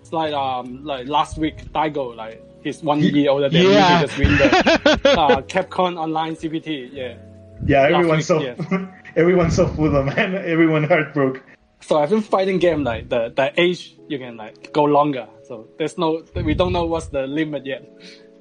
[0.00, 3.68] It's like um like last week Daigo like he's one year older than yeah.
[3.68, 3.94] me.
[3.94, 6.90] He just win the uh, Capcom Online CPT.
[6.92, 7.16] Yeah.
[7.64, 8.56] Yeah, everyone's so yeah.
[9.16, 10.34] everyone's so full of man.
[10.34, 11.42] Everyone heartbroken.
[11.82, 15.26] So I've been fighting game like the the age you can like go longer.
[15.44, 17.82] So there's no we don't know what's the limit yet.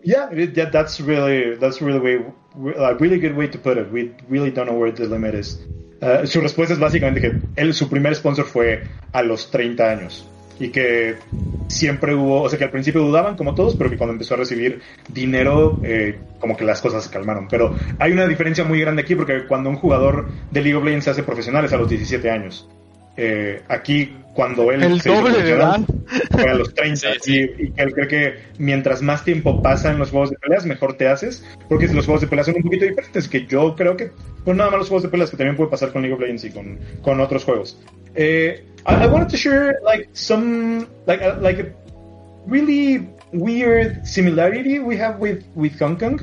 [0.03, 2.25] Yeah, yeah, that's really that's really way
[2.77, 3.91] a really good way to put it.
[3.91, 5.59] We really don't know where the limit is.
[6.01, 10.27] Uh, su respuesta es básicamente que él su primer sponsor fue a los 30 años
[10.59, 11.15] y que
[11.67, 14.37] siempre hubo, o sea que al principio dudaban como todos, pero que cuando empezó a
[14.37, 17.47] recibir dinero eh, como que las cosas se calmaron.
[17.47, 21.05] Pero hay una diferencia muy grande aquí porque cuando un jugador de League of Legends
[21.05, 22.67] se hace profesional es a los 17 años.
[23.17, 25.81] Eh, aquí cuando él el doble de edad.
[26.31, 30.37] a los 30 Y, él cree que mientras más tiempo pasa en los juegos de
[30.37, 33.75] peleas mejor te haces porque los juegos de peleas son un poquito diferentes que yo
[33.75, 34.11] creo que
[34.45, 36.45] pues nada más los juegos de peleas que también puede pasar con League of Legends
[36.45, 37.77] y con, con otros juegos.
[38.15, 41.65] Eh, I, wanted to share like some like a, like a
[42.47, 46.21] really weird similarity we have with with Hong Kong.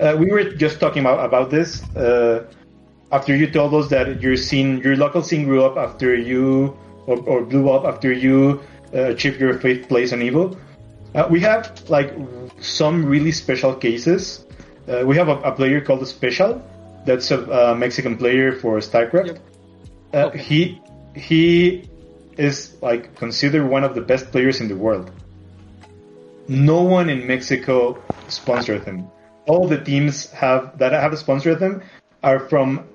[0.00, 2.42] Uh, we were just talking about, about this uh,
[3.12, 7.18] after you told us that your scene, your local scene grew up after you, or,
[7.20, 8.60] or blew up after you
[8.94, 10.56] uh, achieved your fifth place on Evo,
[11.14, 12.14] uh, we have like
[12.60, 14.44] some really special cases.
[14.88, 16.62] Uh, we have a, a, player called Special,
[17.04, 19.26] that's a, Mexican player for StarCraft.
[19.26, 19.38] Yep.
[20.12, 20.38] Uh, okay.
[20.38, 20.80] He
[21.14, 21.90] he
[22.36, 25.10] is like considered one of the best players in the world.
[26.48, 29.08] No one in Mexico sponsored him.
[29.46, 31.82] All the teams have that have sponsored him
[32.22, 32.86] are from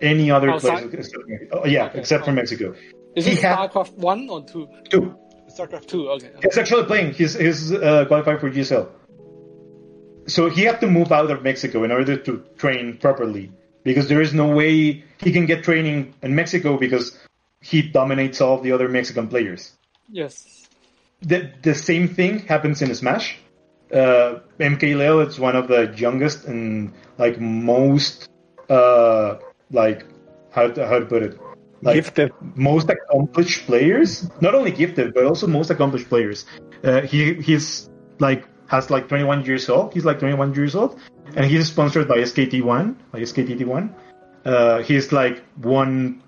[0.00, 0.90] any other Outside?
[0.90, 1.06] place.
[1.06, 1.98] Except, oh, yeah, okay.
[1.98, 2.74] except for Mexico.
[3.14, 4.68] Is he it StarCraft one or two?
[4.90, 5.16] Two.
[5.48, 6.10] StarCraft two.
[6.10, 6.30] Okay.
[6.42, 7.12] He's actually playing.
[7.12, 8.88] He's he's uh, qualified for GSL.
[10.26, 13.52] So he had to move out of Mexico in order to train properly
[13.84, 17.16] because there is no way he can get training in Mexico because
[17.60, 19.72] he dominates all the other Mexican players.
[20.10, 20.68] Yes.
[21.22, 23.38] The the same thing happens in Smash.
[23.90, 28.28] Uh, MK Leo is one of the youngest and like most
[28.68, 29.36] uh,
[29.70, 30.06] like
[30.50, 31.38] how to, how to put it
[31.82, 36.46] like gifted most accomplished players not only gifted but also most accomplished players
[36.84, 39.92] uh, he he's like has like 21 years old.
[39.92, 40.98] He's like 21 years old,
[41.34, 43.94] and he's sponsored by SKT1, by SKT1.
[44.44, 46.22] Uh, he's like one.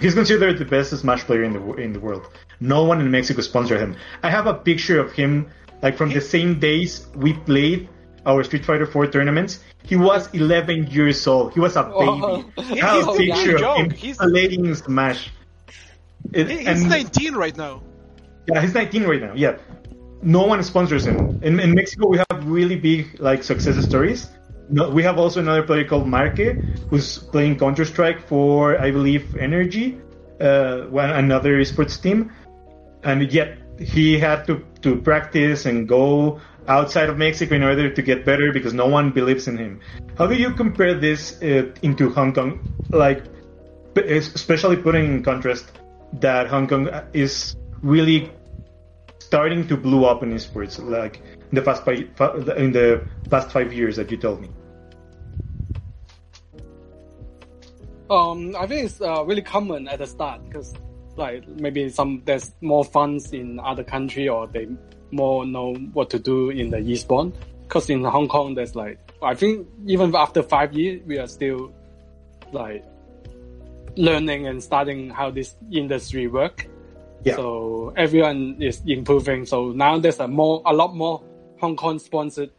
[0.00, 2.26] He's considered the best Smash player in the in the world.
[2.60, 3.96] No one in Mexico sponsored him.
[4.22, 5.46] I have a picture of him
[5.82, 7.88] like from the same days we played
[8.26, 9.60] our Street Fighter 4 tournaments.
[9.84, 11.52] He was 11 years old.
[11.54, 12.78] He was a baby.
[12.80, 15.30] Have a picture of him He's- playing in Smash.
[16.32, 17.82] It- He's and- 19 right now.
[18.46, 19.32] yeah, he's 19 right now.
[19.34, 19.56] Yeah,
[20.22, 21.38] no one sponsors him.
[21.42, 24.28] In, in Mexico, we have really big like success stories.
[24.70, 26.56] No, we have also another player called Marque,
[26.88, 30.00] who's playing Counter Strike for I believe Energy,
[30.40, 32.32] uh, one another esports team,
[33.02, 38.02] and yet he had to to practice and go outside of Mexico in order to
[38.02, 39.80] get better because no one believes in him.
[40.16, 42.60] How do you compare this uh, into Hong Kong?
[42.90, 43.24] Like,
[43.96, 45.70] especially putting in contrast
[46.20, 48.30] that Hong Kong is really
[49.18, 51.98] starting to blow up in esports, like in the past five,
[52.56, 54.48] in the past five years that you told me.
[58.10, 60.74] Um, I think it's uh, really common at the start because,
[61.16, 64.68] like, maybe some there's more funds in other country or they
[65.14, 67.32] more know what to do in the esport.
[67.62, 71.72] Because in Hong Kong, there's like I think even after five years, we are still
[72.52, 72.84] like
[73.96, 76.66] learning and studying how this industry work.
[77.24, 77.36] Yeah.
[77.36, 79.46] So everyone is improving.
[79.46, 81.22] So now there's a more a lot more
[81.60, 82.50] Hong Kong sponsored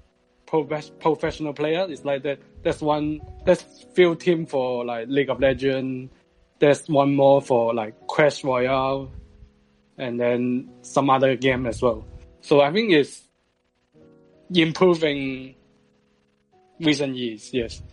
[0.45, 1.85] prof- professional player.
[1.89, 2.39] It's like that.
[2.63, 3.21] There's one.
[3.45, 3.61] There's
[3.93, 6.11] few team for like League of Legends.
[6.59, 9.11] There's one more for like Clash Royale,
[9.97, 12.05] and then some other game as well.
[12.45, 13.23] So I think it's
[14.53, 15.55] improving
[16.79, 17.51] recent years.
[17.51, 17.83] Yes.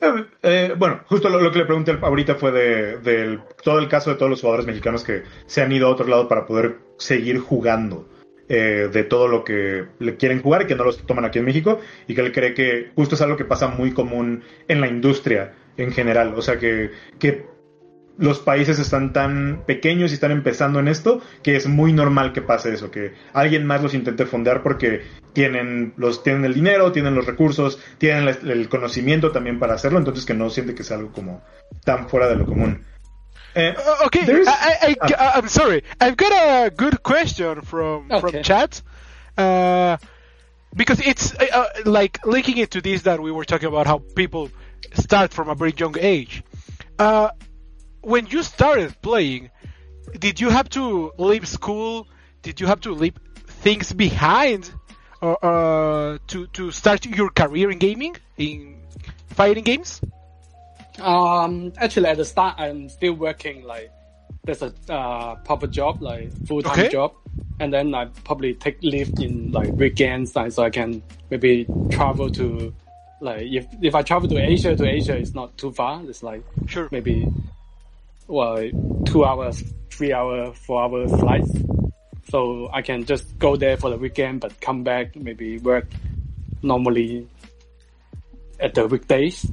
[0.00, 3.88] Eh, eh, bueno, justo lo, lo que le pregunté ahorita fue de, del- todo el
[3.88, 6.78] caso de todos los jugadores mexicanos que se han ido a otro lado para poder
[6.98, 8.06] seguir jugando.
[8.52, 11.44] eh, de todo lo que le quieren jugar y que no los toman aquí en
[11.44, 14.88] México y que él cree que justo es algo que pasa muy común en la
[14.88, 16.34] industria en general.
[16.36, 17.44] O sea que, que
[18.18, 22.42] los países están tan pequeños y están empezando en esto que es muy normal que
[22.42, 27.14] pase eso, que alguien más los intente fondear porque tienen los tienen el dinero, tienen
[27.14, 31.12] los recursos, tienen el conocimiento también para hacerlo, entonces que no siente que es algo
[31.12, 31.42] como
[31.84, 32.84] tan fuera de lo común.
[33.54, 34.94] Eh, Uh, okay, I,
[35.34, 35.82] I'm sorry.
[36.00, 38.80] I've got a good question from from chat.
[39.36, 39.96] Uh,
[40.74, 43.98] because it's uh, uh, like linking it to this that we were talking about how
[44.14, 44.50] people
[44.94, 46.42] start from a very young age.
[48.02, 49.50] When you started playing,
[50.18, 52.08] did you have to leave school?
[52.42, 53.14] Did you have to leave
[53.46, 54.72] things behind,
[55.20, 58.76] or uh, to to start your career in gaming in
[59.28, 60.00] fighting games?
[60.98, 63.90] Um, actually, at the start, I'm still working like
[64.44, 66.88] there's a uh, proper job, like full time Okay.
[66.88, 67.12] job,
[67.60, 72.30] and then I probably take leave in like weekends, like, so I can maybe travel
[72.30, 72.72] to
[73.20, 76.02] like if if I travel to Asia to Asia, it's not too far.
[76.08, 76.88] It's like Sure.
[76.90, 77.28] maybe
[78.30, 78.70] well
[79.04, 81.50] two hours, three hour, four hour flights.
[82.30, 85.86] So I can just go there for the weekend, but come back maybe work
[86.62, 87.28] normally
[88.60, 89.44] at the weekdays.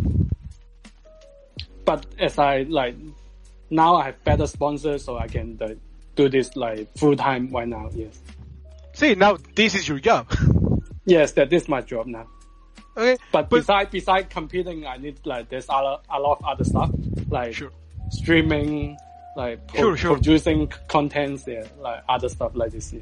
[1.85, 2.95] But as I like
[3.69, 5.69] now, I have better sponsors, so I can uh,
[6.15, 7.89] do this like full time right now.
[7.93, 8.19] Yes,
[8.93, 10.27] See, now this is your job.
[11.05, 12.27] yes, that is my job now.
[12.95, 16.91] okay, But, beside beside competing, I need like there's other a lot of other stuff
[17.29, 17.71] like Sure.
[18.09, 18.97] Streaming,
[19.35, 20.13] like pro- Sure, sure.
[20.15, 22.93] producing contents, yeah, like other stuff like this.
[22.93, 23.01] Yeah.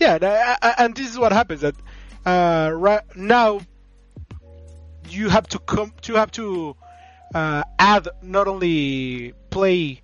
[0.00, 1.74] Yeah, and, uh, and this is what happens that
[2.26, 3.60] uh, right now
[5.08, 6.74] you have to come you have to
[7.34, 10.00] uh, add not only play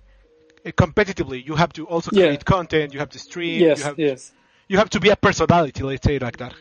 [0.65, 2.25] uh, competitively, you have to also Yeah.
[2.27, 2.93] create content.
[2.93, 3.61] You have to stream.
[3.61, 4.31] Yes, you have yes,
[4.67, 5.83] you have to be a personality.
[5.83, 6.53] Let's say like that.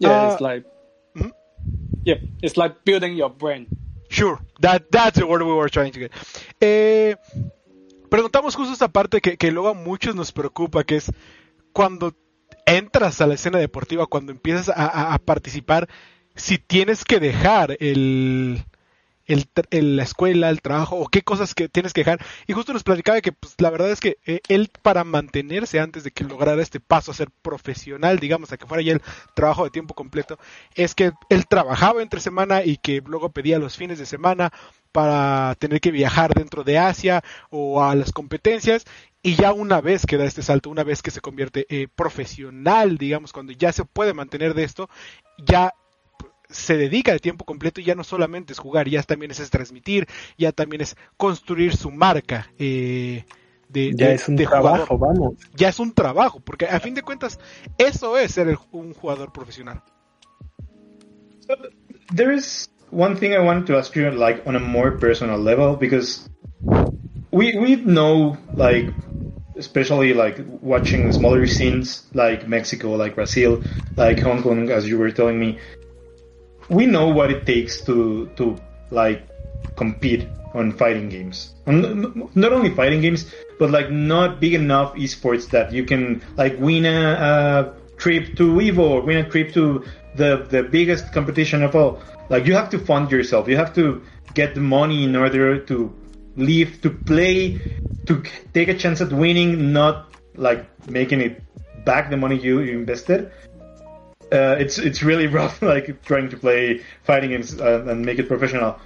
[0.00, 0.08] yeah.
[0.22, 0.64] Uh, it's like,
[1.16, 1.32] mhm.
[2.04, 3.66] yeah, it's like building your brain.
[4.08, 6.12] Sure, that that's the word we were trying to get.
[6.60, 7.16] Eh,
[8.10, 11.10] preguntamos justo esta parte que, que luego a muchos nos preocupa, que es
[11.72, 12.14] cuando
[12.66, 15.88] entras a la escena deportiva, cuando empiezas a, a- a participar,
[16.36, 18.64] si tienes que dejar el,
[19.26, 22.20] el el- la escuela, el trabajo, o qué cosas que tienes que dejar.
[22.46, 26.04] Y justo nos platicaba que pues, la verdad es que eh, él para mantenerse antes
[26.04, 29.02] de que lograra este paso a ser profesional, digamos, a que fuera ya el
[29.34, 30.38] trabajo de tiempo completo,
[30.74, 34.52] es que él trabajaba entre semana y que luego pedía los fines de semana
[34.92, 38.84] para tener que viajar dentro de Asia o a las competencias
[39.22, 42.98] y ya una vez que da este salto, una vez que se convierte eh, profesional,
[42.98, 44.88] digamos, cuando ya se puede mantener de esto,
[45.38, 45.72] ya
[46.54, 49.50] se dedica de tiempo completo y ya no solamente es jugar, ya también es, es
[49.50, 50.06] transmitir,
[50.38, 53.24] ya también es construir su marca eh,
[53.68, 54.98] de, Ya de- es un de trabajo, jugador.
[54.98, 55.34] vamos.
[55.56, 57.40] Ya es un trabajo, porque a fin de cuentas,
[57.76, 59.82] eso es ser el- un jugador profesional.
[62.14, 65.76] there is one thing I wanted to ask you, like on a more personal level,
[65.76, 66.28] because
[67.32, 68.88] we we know, like,
[69.58, 73.62] especially like watching smaller scenes like Mexico, like Brazil,
[73.96, 75.58] like Hong Kong, as you were telling me,
[76.68, 78.56] we know what it takes to to
[78.90, 79.26] like
[79.76, 81.54] compete on fighting games.
[81.66, 86.86] Not only fighting games, but like not big enough esports that you can like win
[86.86, 89.84] a, trip to Evo or win a trip to
[90.16, 92.02] the the biggest competition of all.
[92.28, 93.48] Like you have to fund yourself.
[93.48, 94.02] You have to
[94.34, 95.94] get the money in order to
[96.36, 97.60] live, to play,
[98.06, 98.22] to
[98.52, 101.42] take a chance at winning, not like making it
[101.84, 103.30] back the money you, you invested.
[104.32, 108.28] Uh, it's it's really rough, like trying to play fighting games uh, and make it
[108.28, 108.78] professional.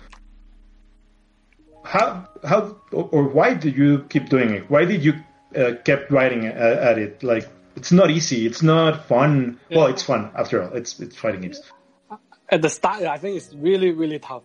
[1.84, 4.70] How how or why did you keep doing it?
[4.70, 5.14] Why did you
[5.56, 7.22] uh, kept writing at, at it?
[7.22, 8.46] Like it's not easy.
[8.46, 9.58] It's not fun.
[9.70, 10.74] Well, it's fun after all.
[10.74, 11.60] It's it's fighting games.
[12.50, 14.42] At the start, I think it's really, really tough.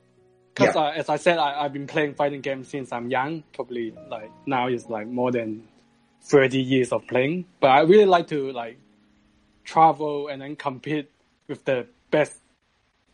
[0.53, 0.81] Because Yeah.
[0.81, 3.43] uh, as I said, I, I've been playing fighting games since I'm young.
[3.53, 5.67] Probably like now is like more than
[6.21, 7.45] 30 years of playing.
[7.59, 8.77] But I really like to like
[9.63, 11.09] travel and then compete
[11.47, 12.37] with the best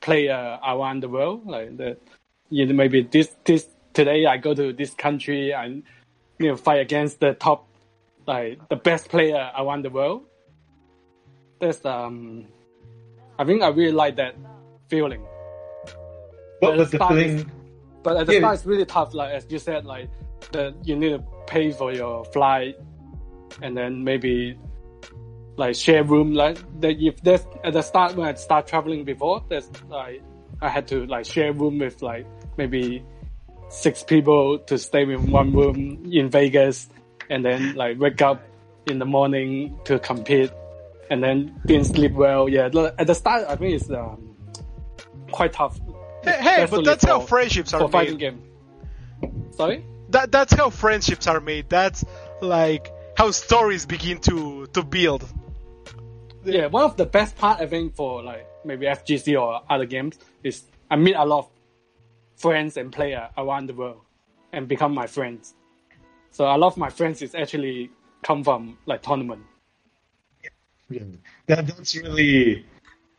[0.02, 1.46] player around the world.
[1.46, 1.98] Like the,
[2.50, 5.84] you know, maybe this, this, today I go to this country and,
[6.40, 7.68] you know, fight against the top,
[8.28, 10.24] like the best player around the world.
[11.60, 12.46] That's, um,
[13.38, 14.36] I think I really like that
[14.90, 15.26] feeling.
[16.62, 17.52] But, But but the is- feeling,
[18.02, 18.40] But at the Yeah.
[18.40, 19.14] start, it's really tough.
[19.14, 20.10] Like as you said, like
[20.54, 22.78] that you need to pay for your flight,
[23.62, 24.58] and then maybe
[25.60, 26.34] like share room.
[26.34, 30.24] Like that, if there's at the start when I start traveling before, there's like
[30.62, 32.26] I had to like share room with like
[32.58, 33.04] maybe
[33.70, 36.90] six people to stay in one room in Vegas,
[37.30, 38.42] and then like wake up
[38.88, 40.52] in the morning to compete,
[41.12, 42.48] and then didn't sleep well.
[42.50, 44.36] Yeah, at the start, I think it's um,
[45.30, 45.78] quite tough.
[46.24, 48.20] Hey, hey, but that's how friendships are for fighting made.
[48.20, 49.52] game.
[49.52, 49.86] Sorry?
[50.10, 51.70] That that's how friendships are made.
[51.70, 52.06] That's
[52.42, 55.28] like how stories begin to to build.
[56.44, 60.20] Yeah, one of the best part I think for like maybe FGC or other games
[60.44, 61.50] is I meet a lot of
[62.36, 64.02] friends and player around the world
[64.54, 65.56] and become my friends.
[66.32, 67.92] So a lot of my friends is actually
[68.24, 69.44] come from like tournament.
[70.90, 71.04] Yeah.
[71.48, 72.66] That, that's really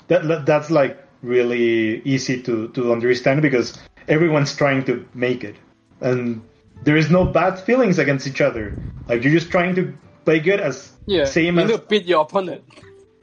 [0.08, 3.78] that, that that's like really easy to to understand because
[4.08, 5.54] everyone's trying to make it
[6.00, 6.42] and
[6.82, 10.60] there is no bad feelings against each other like you're just trying to play good
[10.60, 12.62] as Yeah, same you as beat your opponent.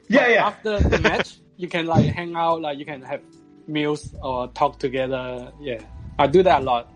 [0.08, 3.20] Yeah But yeah After the match, you can like hang out, like you can have
[3.66, 5.52] meals or talk together.
[5.60, 5.80] Yeah,
[6.18, 6.90] I do that a lot.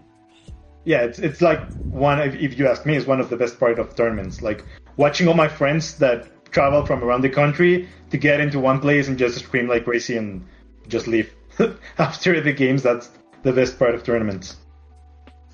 [0.85, 3.59] yeah it's it's like one if, if you ask me is one of the best
[3.61, 4.65] part of tournaments like
[4.97, 9.09] watching all my friends that travel from around the country to get into one place
[9.09, 10.45] and just scream like crazy and
[10.89, 11.33] just leave
[11.99, 13.11] after the games that's
[13.43, 14.57] the best part of tournaments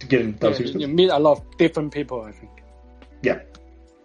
[0.01, 2.23] to get in Yeah, you, you meet a lot of different people.
[2.23, 2.51] I think.
[3.23, 3.41] yeah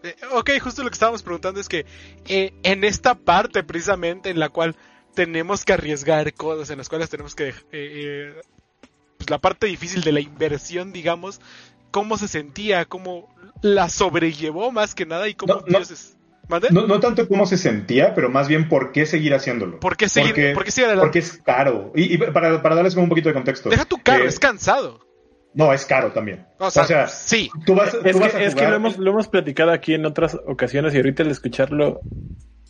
[0.04, 1.86] Eh, ok, justo lo que estábamos preguntando es que
[2.28, 4.76] eh, en esta parte precisamente en la cual
[5.16, 7.50] tenemos que arriesgar cosas, en las cuales tenemos que...
[7.50, 8.42] eh, eh,
[9.18, 11.39] pues la parte difícil de la inversión, digamos,
[11.92, 15.80] cómo se sentía, cómo la sobrellevó más que nada y cómo No, no.
[16.72, 19.80] No, no tanto cómo se sentía, pero más bien por qué seguir haciéndolo.
[19.80, 21.06] ¿Por qué seguir- Porque, por qué seguir adelante?
[21.06, 21.94] porque es caro.
[21.96, 23.70] Y, y para, para darles como un poquito de contexto.
[23.70, 25.00] Deja tu carro, eh, es cansado.
[25.54, 26.46] No, es caro también.
[26.58, 27.50] O sea, sí.
[27.66, 29.94] tú vas, Es tú vas a que, es que lo, hemos, lo hemos platicado aquí
[29.94, 32.02] en otras ocasiones y ahorita al escucharlo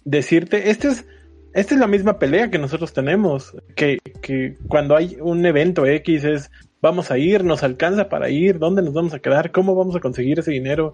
[0.03, 1.05] decirte, este es,
[1.53, 6.23] esta es la misma pelea que nosotros tenemos, que, que cuando hay un evento X
[6.25, 9.95] es, vamos a ir, nos alcanza para ir, dónde nos vamos a quedar, cómo vamos
[9.95, 10.93] a conseguir ese dinero,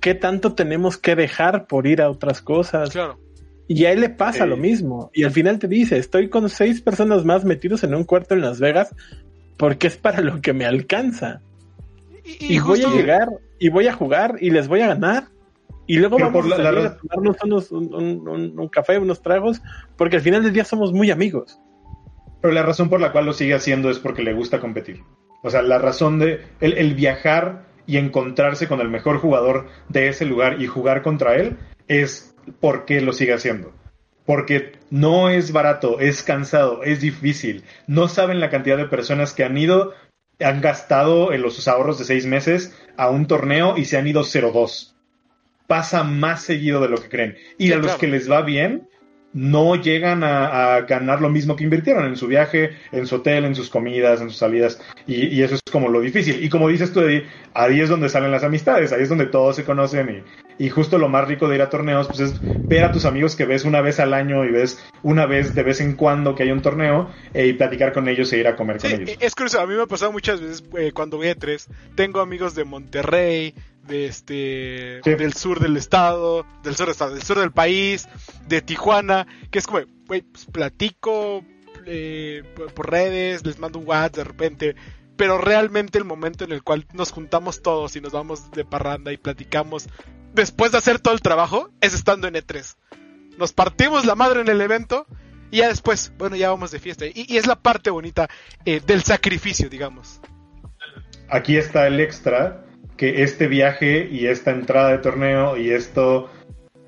[0.00, 2.90] qué tanto tenemos que dejar por ir a otras cosas.
[2.90, 3.18] Claro.
[3.68, 5.10] Y a él le pasa lo mismo.
[5.12, 8.40] Y al final te dice, estoy con seis personas más metidos en un cuarto en
[8.40, 8.94] Las Vegas
[9.56, 11.40] porque es para lo que me alcanza.
[12.24, 15.24] Y, Y, y voy a llegar y voy a jugar y les voy a ganar.
[15.86, 18.98] Y luego vamos por a salir la- a tomarnos unos, un, un- un- un café,
[18.98, 19.62] unos tragos,
[19.96, 21.60] porque al final del día somos muy amigos.
[22.42, 25.02] Pero la razón por la cual lo sigue haciendo es porque le gusta competir.
[25.42, 30.08] O sea, la razón de el, el viajar y encontrarse con el mejor jugador de
[30.08, 33.72] ese lugar y jugar contra él es porque lo sigue haciendo.
[34.26, 37.64] Porque no es barato, es cansado, es difícil.
[37.86, 39.94] No saben la cantidad de personas que han ido,
[40.40, 44.22] han gastado en los ahorros de seis meses a un torneo y se han ido
[44.22, 44.94] 0-2.
[45.66, 47.36] Pasa más seguido de lo que creen.
[47.58, 48.00] Y Sí, a los claro.
[48.00, 48.88] que les va bien,
[49.36, 53.44] no llegan a, a ganar lo mismo que invirtieron en su viaje, en su hotel,
[53.44, 56.42] en sus comidas, en sus salidas, y, y eso es como lo difícil.
[56.42, 59.54] Y como dices tú, Eddie, ahí es donde salen las amistades, ahí es donde todos
[59.56, 60.24] se conocen
[60.58, 63.04] y, y justo lo más rico de ir a torneos, pues es ver a tus
[63.04, 66.34] amigos que ves una vez al año y ves una vez de vez en cuando
[66.34, 69.02] que hay un torneo eh, y platicar con ellos e ir a comer Sí, con
[69.02, 69.10] ellos.
[69.20, 71.68] e- es curioso, a mí me ha pasado muchas veces eh, cuando voy a E3.
[71.94, 73.54] Tengo amigos de Monterrey,
[73.86, 75.14] de este Sí.
[75.14, 78.08] del sur del estado, del sur del estado, del sur del país,
[78.48, 81.44] de Tijuana, que es como, güey, pues platico
[81.86, 84.76] eh, por, por redes, les mando un WhatsApp de repente,
[85.16, 89.12] pero realmente el momento en el cual nos juntamos todos y nos vamos de parranda
[89.12, 89.88] y platicamos
[90.34, 92.76] después de hacer todo el trabajo es estando en E3.
[93.38, 95.06] Nos partimos la madre en el evento
[95.50, 97.06] y ya después, bueno, ya vamos de fiesta.
[97.06, 98.28] Y, y es la parte bonita
[98.64, 100.20] eh, del sacrificio, digamos.
[101.28, 102.65] Aquí está el extra,
[102.96, 106.30] que este viaje y esta entrada de torneo y esto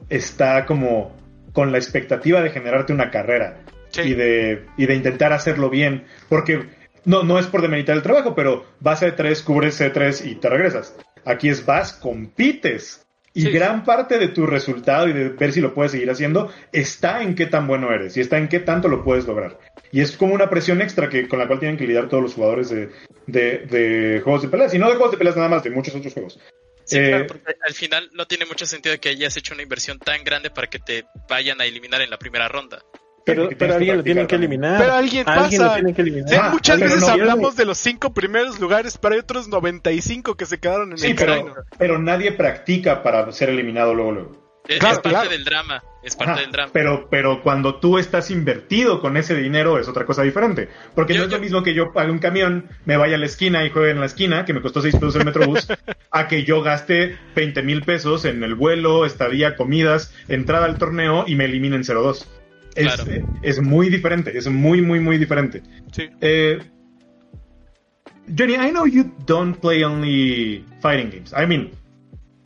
[0.09, 1.15] está como
[1.53, 3.59] con la expectativa de generarte una carrera
[3.91, 4.03] Sí.
[4.03, 6.67] y, de, y de intentar hacerlo bien, porque
[7.07, 10.49] no, no es por demeritar el trabajo, pero vas a E3, cubres E3 y te
[10.51, 10.95] regresas.
[11.25, 13.07] Aquí es vas, compites.
[13.35, 13.51] Y Sí.
[13.51, 17.35] gran parte de tu resultado y de ver si lo puedes seguir haciendo está en
[17.35, 19.59] qué tan bueno eres y está en qué tanto lo puedes lograr.
[19.93, 22.35] Y es como una presión extra que, con la cual tienen que lidiar todos los
[22.35, 22.91] jugadores de,
[23.27, 24.75] de, de juegos de peleas.
[24.75, 26.41] Y no de juegos de peleas nada más, de muchos otros juegos.
[26.85, 29.99] Sí, Eh, claro, porque al final no tiene mucho sentido que hayas hecho una inversión
[29.99, 32.83] tan grande para que te vayan a eliminar en la primera ronda.
[33.35, 34.79] Pero, alguien lo tienen que eliminar.
[34.79, 35.69] Pero alguien Alguien pasa.
[35.71, 36.29] lo tienen que eliminar.
[36.29, 40.37] Sí, Ah, muchas veces no- hablamos de los cinco primeros lugares, pero hay otros 95
[40.37, 41.53] que se quedaron en Sí, el camino.
[41.55, 44.49] pero, pero nadie practica para ser eliminado luego, luego.
[44.69, 45.31] Es, Claro, es parte claro.
[45.31, 45.83] del drama.
[46.03, 46.71] Es parte Ajá, del drama.
[46.75, 50.69] Pero, pero cuando tú estás invertido con ese dinero es otra cosa diferente.
[50.95, 53.25] Porque Yo- no es lo mismo que yo pague un camión, me vaya a la
[53.27, 55.67] esquina y juegue en la esquina, que me costó 6 pesos el Metrobús,
[56.11, 61.25] a que yo gaste 20 mil pesos en el vuelo, estadía, comidas, entrada al torneo
[61.27, 62.27] y me eliminen 0-2.
[62.79, 63.11] Es, Claro.
[63.11, 65.63] eh, es muy diferente, es muy, muy, muy diferente.
[65.93, 66.09] Sí.
[66.21, 66.59] Eh,
[68.37, 71.33] Johnny, I know you don't play only fighting games.
[71.35, 71.71] I mean,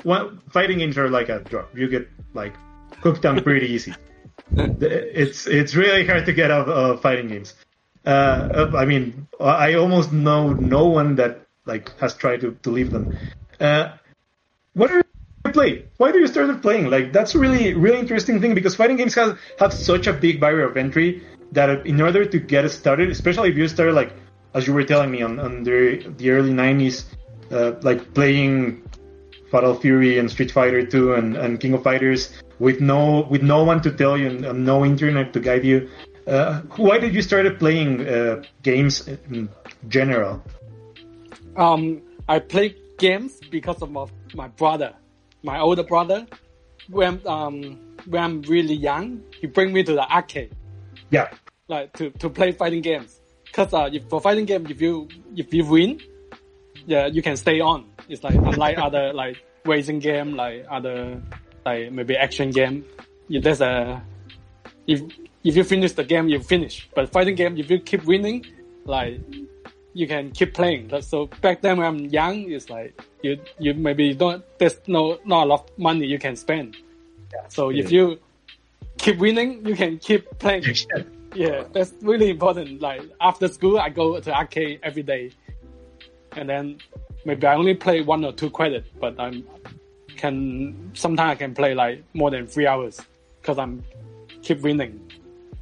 [0.04, 1.66] one, fighting games are like a drug.
[1.74, 2.54] You get like
[3.02, 3.92] hooked on pretty easy.
[4.56, 7.54] it's it's really hard to get out of fighting games.
[8.06, 12.90] Uh, I mean, I almost know no one that like has tried to, to leave
[12.90, 13.16] them.
[13.60, 13.92] Uh,
[14.74, 15.01] what are
[15.52, 15.84] play?
[15.96, 16.90] Why do you started playing?
[16.90, 20.40] Like that's a really really interesting thing because fighting games have have such a big
[20.40, 21.22] barrier of entry
[21.52, 24.12] that in order to get started, especially if you started like
[24.54, 27.04] as you were telling me on, on the, the early 90s,
[27.50, 28.82] uh, like playing
[29.50, 33.64] Fatal Fury and Street Fighter 2 and, and King of Fighters with no with no
[33.64, 35.88] one to tell you and, and no internet to guide you.
[36.26, 39.48] Uh, why did you started playing uh, games in
[39.88, 40.42] general?
[41.56, 44.94] Um, I play games because of my, my brother,
[45.42, 46.26] my older brother.
[46.88, 50.54] When um when I'm really young, he bring me to the arcade
[51.10, 51.28] Yeah,
[51.68, 53.20] like to, to play fighting games.
[53.52, 56.00] Cause uh, if, for fighting game, if you if you win,
[56.86, 57.86] yeah, you can stay on.
[58.08, 61.22] It's like unlike other like racing game, like other
[61.64, 62.84] like maybe action game.
[63.28, 64.02] If there's a
[64.86, 65.02] if
[65.44, 66.88] if you finish the game, you finish.
[66.94, 68.44] But fighting game, if you keep winning,
[68.84, 69.20] like
[69.94, 70.90] you can keep playing.
[71.02, 75.44] So back then when I'm young, it's like you you maybe don't there's no not
[75.44, 76.76] a lot of money you can spend.
[77.32, 77.48] Yeah.
[77.48, 78.18] So if you
[78.98, 80.64] keep winning, you can keep playing.
[81.34, 82.82] Yeah, that's really important.
[82.82, 85.30] Like after school, I go to arcade every day,
[86.32, 86.76] and then
[87.24, 89.42] maybe I only play one or two credit, but I'm
[90.16, 93.00] can sometimes I can play like more than three hours
[93.40, 93.82] because I'm
[94.42, 95.00] keep winning.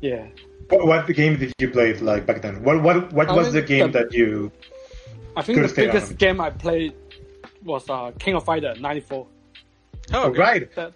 [0.00, 0.26] Yeah,
[0.70, 2.62] what, what game did you play like back then?
[2.62, 4.50] What what what I was the game the- that you?
[5.36, 5.94] I think Good the stay on.
[5.94, 6.92] biggest game I played
[7.62, 9.26] was uh, King of Fighter '94.
[10.12, 10.38] Oh, okay.
[10.40, 10.74] Right.
[10.74, 10.92] That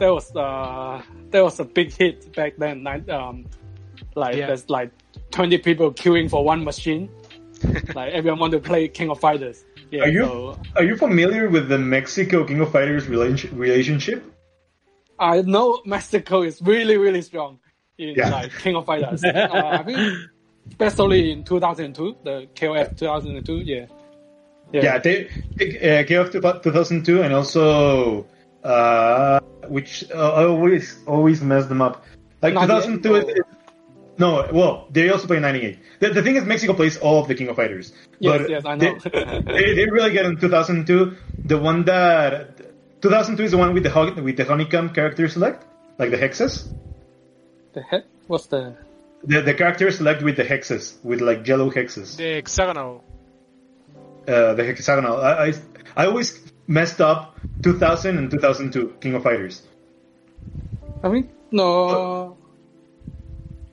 [0.00, 1.00] that was uh
[1.30, 2.86] that was a big hit back then.
[3.10, 3.46] Um,
[4.14, 4.48] like Yeah.
[4.48, 4.90] there's like
[5.30, 7.08] 20 people queuing for one machine.
[7.94, 9.64] like everyone want to play King of Fighters.
[9.90, 14.24] Yeah, Are you so are you familiar with the Mexico King of Fighters relationship?
[15.18, 17.60] I know Mexico is really really strong
[17.98, 18.30] in Yeah.
[18.30, 19.24] like King of Fighters.
[19.24, 19.48] uh,
[19.80, 19.98] I think
[20.70, 23.56] especially in 2002, the KOF 2002.
[23.58, 23.86] Yeah,
[24.72, 26.32] Yeah, they, they, uh, KOF
[26.62, 28.26] 2002 and also
[28.64, 32.04] uh, which uh, I always always mess them up.
[32.42, 33.40] Like 2002 or- is-
[34.18, 35.78] no, well, they also play 98.
[36.00, 37.92] The, the thing is, Mexico plays all of the King of Fighters.
[38.18, 38.98] Yes, but yes, I they- know.
[39.52, 41.14] They, they really get in 2002.
[41.44, 42.56] The one that
[43.02, 45.66] 2002 is the one with the with the honeycomb character select,
[45.98, 46.66] like the hexes.
[47.76, 48.04] The heck?
[48.26, 48.74] What's the?
[49.24, 52.16] The the character select with the hexes, with like yellow hexes.
[52.16, 53.04] The hexagonal.
[54.26, 55.16] uh, the hexagonal.
[55.20, 55.52] I, I
[55.96, 59.62] I always messed up 2000 and 2002 King of Fighters.
[61.04, 62.36] I mean, no.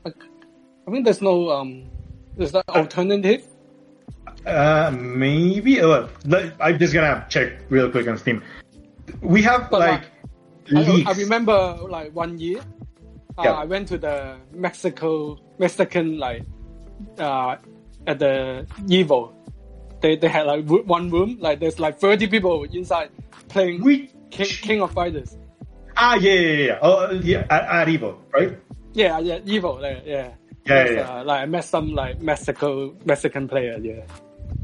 [0.06, 1.90] I mean there's no um,
[2.38, 3.48] is that alternative?
[4.46, 5.80] Uh, maybe.
[5.80, 8.44] Uh, let- I'm just gonna check real quick on Steam.
[9.22, 10.04] We have But, like
[10.76, 11.04] I.
[11.08, 12.62] I remember like one year,
[13.38, 13.54] uh, Yeah.
[13.54, 16.44] I went to the Mexico Mexican like
[17.18, 17.58] uh,
[18.08, 19.34] at the Evo.
[20.02, 23.10] They they had like one room like there's like 30 people inside
[23.50, 25.38] playing We King, King of Fighters.
[25.96, 28.58] ah yeah yeah yeah oh yeah at, at Evo right
[28.94, 30.34] Yeah, yeah, Evo, like, yeah.
[30.68, 33.80] Yeah, It's, yeah, Uh, like I met some like Mexico Mexican player.
[33.82, 34.06] Yeah.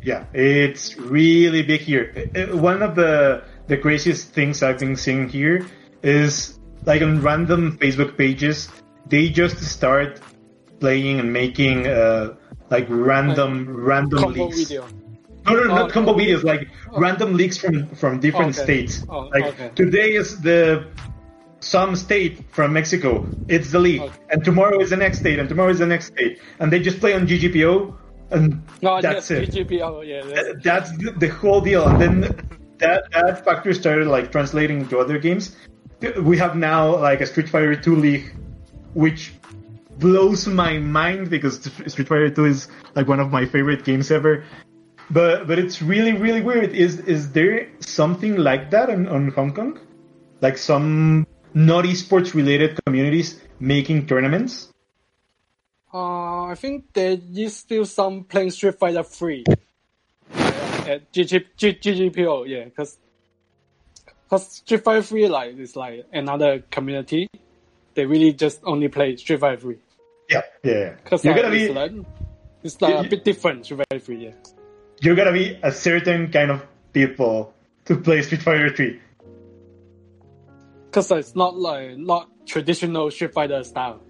[0.04, 2.14] yeah it's really big here.
[2.14, 5.66] Uh, uh, One of the the craziest things I've been seeing here
[6.04, 8.70] is like on random Facebook pages
[9.08, 10.20] they just start
[10.80, 12.36] playing and making uh
[12.70, 14.58] like random random Combo leaks.
[14.70, 14.86] video.
[15.46, 16.68] No, no, Oh, not combo oh, videos, like
[16.98, 18.64] random leaks from from different Okay.
[18.64, 19.06] states.
[19.10, 19.72] Oh, like okay.
[19.76, 20.86] today is the
[21.62, 23.26] some state from Mexico.
[23.48, 24.14] It's the league, Okay.
[24.32, 27.00] and tomorrow is the next state, and tomorrow is the next state, and they just
[27.00, 27.94] play on GGPO,
[28.32, 29.50] and No, that's it.
[29.52, 30.22] GGPO, yeah.
[30.24, 32.16] that's- That's the, the whole deal, and then
[32.78, 35.56] that that factor started like translating to other games.
[36.22, 38.32] We have now like a Street Fighter 2 league,
[38.94, 39.34] which
[39.98, 44.46] blows my mind because Street Fighter 2 is like one of my favorite games ever.
[45.12, 46.72] But but it's really really weird.
[46.72, 49.80] Is is there something like that on, on Hong Kong?
[50.40, 54.72] Like some not esports related communities making tournaments?
[55.92, 59.54] Uh, I think there is still some playing Street Fighter 3 uh,
[60.86, 62.98] at GG, GGPO, yeah, because
[64.38, 67.28] Street Fighter 3 like is like another community.
[67.96, 69.76] They really just only play Street Fighter 3
[70.30, 70.96] Yeah, yeah.
[71.04, 71.92] because You're like, gonna be it's like
[72.64, 74.32] it's like You- a bit different Street Fighter 3, yeah.
[75.02, 77.54] you're gonna be a certain kind of people
[77.86, 79.00] to play Street Fighter 3.
[80.86, 84.02] Because it's not like not traditional Street Fighter style,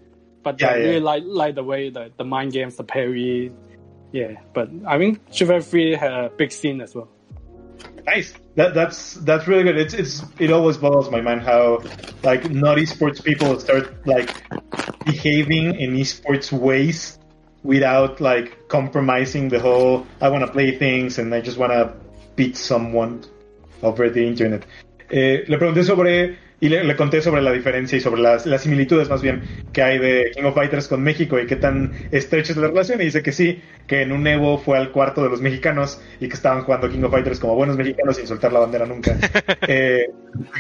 [0.44, 0.84] but Yeah, I yeah.
[0.84, 3.52] really like like the way the the mind games, the parry,
[4.12, 4.40] yeah.
[4.54, 7.10] But I mean, Street Fighter 3 had a big scene as well.
[8.06, 8.34] Nice.
[8.60, 9.78] That that's that's really good.
[9.78, 11.82] It's it's it always boggles my mind how
[12.24, 14.36] like not esports people start like
[15.06, 17.18] behaving in esports ways
[17.64, 21.94] without like compromising the whole I want to play things and I just want to
[22.36, 23.24] beat someone
[23.82, 24.66] over the internet.
[25.10, 28.64] Eh, le pregunté sobre y le, le conté sobre la diferencia y sobre las, las
[28.64, 32.52] similitudes más bien que hay de King of Fighters con México y qué tan estrecha
[32.52, 35.30] es la relación y dice que sí, que en un Evo fue al cuarto de
[35.30, 38.60] los mexicanos y que estaban jugando King of Fighters como buenos mexicanos sin soltar la
[38.60, 39.18] bandera nunca.
[39.68, 40.12] eh,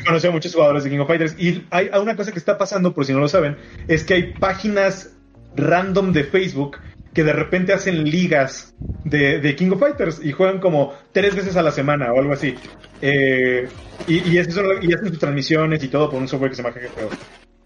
[0.05, 2.57] conoció a muchos jugadores de King of Fighters y hay hay una cosa que está
[2.57, 5.13] pasando, por si no lo saben, es que hay páginas
[5.55, 6.77] random de Facebook
[7.13, 11.55] que de repente hacen ligas de, de King of Fighters y juegan como tres veces
[11.57, 12.55] a la semana o algo así.
[13.01, 13.67] Eh,
[14.07, 16.75] y, y, eso y hacen sus transmisiones y todo por un software que se llama
[16.75, 17.09] GGPO.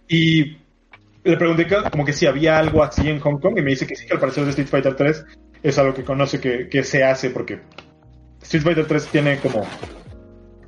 [0.07, 0.57] Y
[1.23, 3.85] le pregunté que- como que si había algo así en Hong Kong y me dice
[3.87, 5.25] que sí, que al parecer de Street Fighter 3
[5.61, 7.59] es algo que conoce que, que se hace porque
[8.41, 9.65] Street Fighter 3 tiene como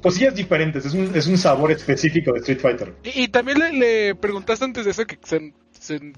[0.01, 2.93] cosillas diferentes, es un, es un sabor específico de Street Fighter.
[3.03, 5.53] Y, y también le, le preguntaste antes de eso que se-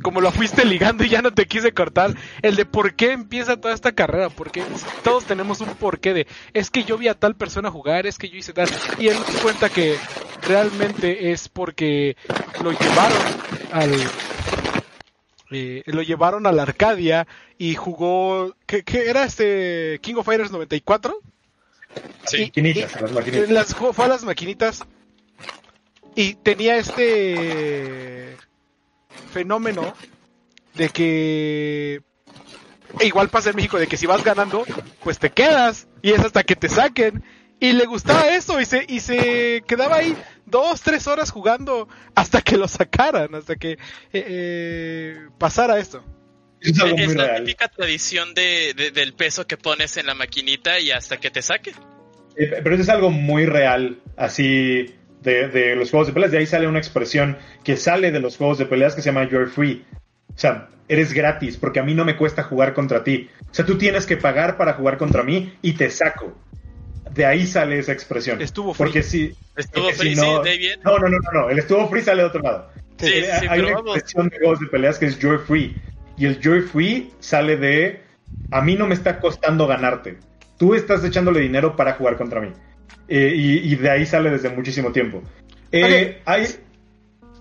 [0.01, 3.59] como lo fuiste ligando y ya no te quise cortar, el de por qué empieza
[3.59, 4.63] toda esta carrera, porque
[5.03, 8.29] todos tenemos un porqué de, es que yo vi a tal persona jugar, es que
[8.29, 9.97] yo hice tal, y él cuenta que
[10.41, 12.15] realmente es porque
[12.63, 13.21] lo llevaron
[13.71, 13.91] al...
[15.51, 20.51] eh, lo llevaron a la Arcadia y jugó, ¿qué, qué era este King of Fighters
[20.51, 21.17] 94?
[22.25, 22.45] Sí.
[22.45, 23.49] Maquinitas, las maquinitas.
[23.49, 24.83] Las, fue a las maquinitas
[26.15, 28.35] y tenía este
[29.31, 29.93] fenómeno
[30.75, 32.01] de que
[32.99, 34.63] e igual pasa en México de que si vas ganando
[35.03, 37.23] pues te quedas y es hasta que te saquen
[37.59, 42.41] y le gustaba eso y se y se quedaba ahí dos tres horas jugando hasta
[42.41, 43.77] que lo sacaran hasta que eh,
[44.13, 46.03] eh, pasara esto
[46.61, 46.85] Es la
[47.25, 47.43] real.
[47.43, 51.41] típica tradición de, de- del peso que pones en la maquinita y hasta que te
[51.43, 51.71] saque.
[52.35, 54.95] Eh, Pero eso es algo muy real, así
[55.27, 56.31] de, de los juegos de peleas.
[56.31, 59.27] De ahí sale una expresión que sale de los juegos de peleas que se llama
[59.29, 59.85] You're Free.
[60.35, 63.29] O sea, eres gratis porque a mí no me cuesta jugar contra ti.
[63.49, 66.35] O sea, tú tienes que pagar para jugar contra mí y te saco.
[67.13, 68.41] De ahí sale esa expresión.
[68.41, 68.85] Estuvo free.
[68.85, 69.35] Porque si.
[69.55, 71.49] Estuvo free, si no, sí, no, no, no, no, no.
[71.49, 72.69] El estuvo free sale de otro lado.
[72.97, 73.95] Sí, Eh, sí, Hay una vamos.
[73.97, 75.75] expresión de juegos de peleas que es You're Free.
[76.17, 78.01] Y el You're Free sale de.
[78.51, 80.17] A mí no me está costando ganarte.
[80.57, 82.51] Tú estás echándole dinero para jugar contra mí.
[83.07, 85.21] Eh, y, y de ahí sale desde muchísimo tiempo.
[85.71, 86.27] Eh, Ok.
[86.27, 86.45] hay.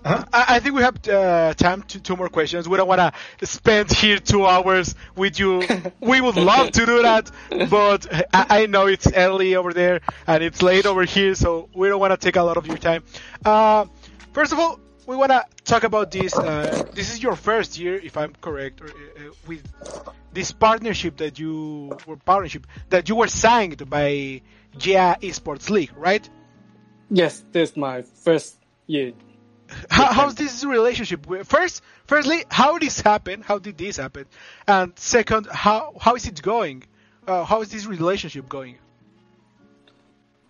[0.03, 0.27] Ajá.
[0.31, 2.67] I, I think we have uh, time to two more questions.
[2.69, 3.01] We don't want
[3.39, 5.63] to spend here two hours with you.
[5.99, 7.29] We would love to do that,
[7.69, 11.89] but I, I know it's early over there and it's late over here, so we
[11.89, 13.03] don't want to take a lot of your time.
[13.43, 13.85] Uh,
[14.31, 16.33] first of all, we wanna talk about this.
[16.37, 19.63] Uh, this is your first year, if I'm correct, or, uh, with
[20.33, 24.41] this partnership that you were partnership that you were signed by
[24.77, 26.27] GIA Esports League, right?
[27.09, 29.13] Yes, this is my first year.
[29.89, 31.25] How, how's this relationship?
[31.45, 33.43] First, firstly, how this happened?
[33.43, 34.25] How did this happen?
[34.67, 36.83] And second, how how is it going?
[37.27, 38.77] Uh, how is this relationship going?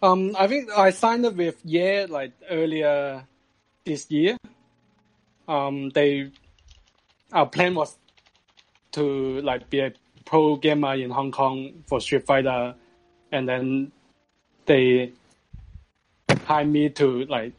[0.02, 3.26] Um, I think I signed up with Yeah like earlier
[3.86, 4.38] this year.
[5.48, 6.32] Um, they
[7.32, 7.98] our plan was
[8.92, 9.94] to like be a
[10.26, 12.76] pro gamer in Hong Kong for Street Fighter,
[13.32, 13.92] and then
[14.68, 15.12] they
[16.46, 17.54] hired me to like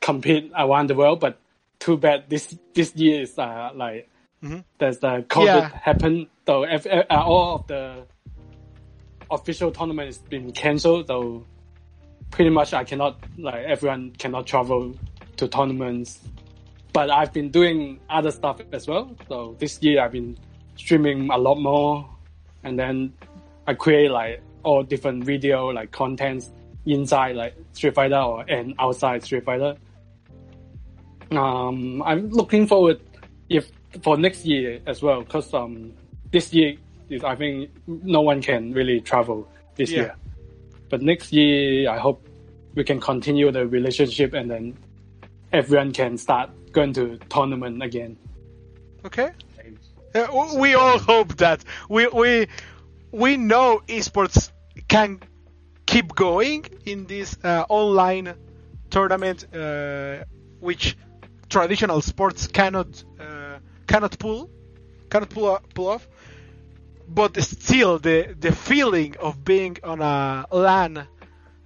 [0.00, 1.20] compete around the world.
[1.20, 1.38] But
[1.78, 4.08] too bad this this year is uh, like
[4.42, 4.64] Mhm.
[4.78, 5.68] there's the COVID Yeah.
[5.82, 6.26] happened.
[6.46, 8.04] So if, uh, all of the
[9.30, 11.06] official tournament has been cancelled.
[11.06, 11.44] So
[12.30, 14.94] pretty much I cannot like everyone cannot travel
[15.36, 16.20] to tournaments.
[16.92, 19.16] But I've been doing other stuff as well.
[19.28, 20.36] So this year I've been
[20.76, 22.06] streaming a lot more,
[22.62, 23.12] and then
[23.66, 26.50] I create like all different video like contents
[26.86, 29.76] inside like Street Fighter or and outside Street Fighter.
[31.30, 33.00] Um, I'm looking forward
[33.48, 33.70] if
[34.02, 35.92] for next year as well because um
[36.32, 36.76] this year
[37.08, 39.98] is I think no one can really travel this Yeah.
[40.00, 40.14] year.
[40.90, 42.26] But next year I hope
[42.74, 44.76] we can continue the relationship and then
[45.52, 48.16] everyone can start going to tournament again.
[49.06, 49.30] Okay.
[50.14, 52.46] Uh, we all hope that we we
[53.10, 54.50] we know esports
[54.88, 55.20] can
[55.86, 58.34] keep going in this uh, online
[58.90, 60.24] tournament, uh,
[60.60, 60.96] which
[61.48, 64.50] traditional sports cannot uh, cannot pull
[65.10, 66.08] cannot pull o- pull off.
[67.06, 71.06] But still, the the feeling of being on a LAN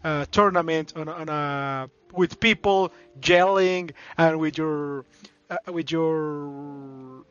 [0.05, 5.05] uh, tournament on, on a with people gelling and with your
[5.51, 7.25] uh, with your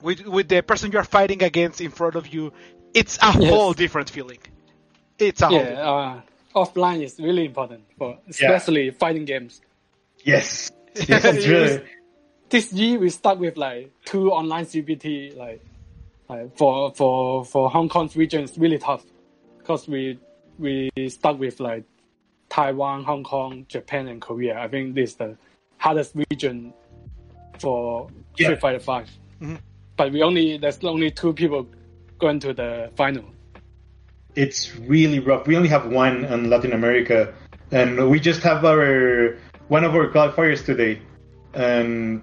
[0.00, 2.52] with with the person you are fighting against in front of you,
[2.94, 3.48] it's a Yes.
[3.48, 4.38] whole different feeling.
[5.28, 5.48] It's a.
[5.50, 5.60] Yeah,
[5.90, 6.20] uh,
[6.54, 9.60] offline is really important for especially fighting games.
[10.24, 10.70] Yes.
[11.08, 11.82] Yes, it's really.
[12.50, 15.64] This year we start with like two online CBT like,
[16.28, 19.02] like for for for Hong Kong's region it's really tough
[19.56, 20.18] because we
[20.58, 21.84] we start with like
[22.50, 24.58] Taiwan, Hong Kong, Japan, and Korea.
[24.58, 25.36] I think this is the
[25.78, 26.74] hardest region
[27.58, 28.48] for Yeah.
[28.48, 29.08] Street Fighter 5
[29.40, 29.58] Mhm.
[29.96, 31.66] But we only there's only two people
[32.18, 33.24] going to the final.
[34.34, 35.46] It's really rough.
[35.46, 37.34] We only have one in Latin America,
[37.70, 39.36] and we just have our
[39.68, 41.00] one of our qualifiers today,
[41.54, 42.22] and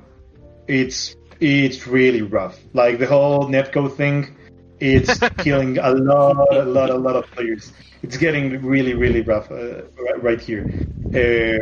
[0.67, 2.59] it's it's really rough.
[2.73, 4.35] Like the whole netcode thing,
[4.79, 7.71] it's killing a lot, a lot, a lot of players.
[8.01, 9.83] It's getting really, really rough uh,
[10.21, 10.69] right, here.
[11.11, 11.59] Eh,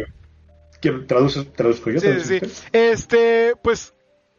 [0.81, 1.99] ¿qué- traduzco, traduzco yo?
[1.99, 2.69] Sí, ¿Traduzco sí, usted?
[2.73, 3.93] Este, pues,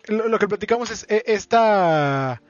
[0.06, 2.40] lo, lo que platicamos es esta,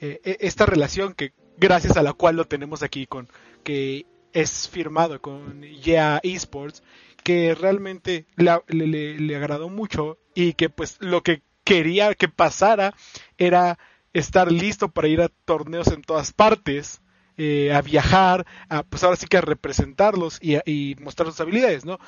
[0.00, 3.28] eh, esta relación que, gracias a la cual lo tenemos aquí con,
[3.64, 6.82] que es firmado con Yeah Esports,
[7.24, 12.94] que realmente le, le- le agradó mucho y que pues lo que quería que pasara
[13.36, 13.78] era
[14.12, 17.02] estar listo para ir a torneos en todas partes,
[17.36, 21.40] eh, a viajar, a, pues ahora sí que a representarlos y, a- y mostrar sus
[21.40, 21.98] habilidades, ¿no?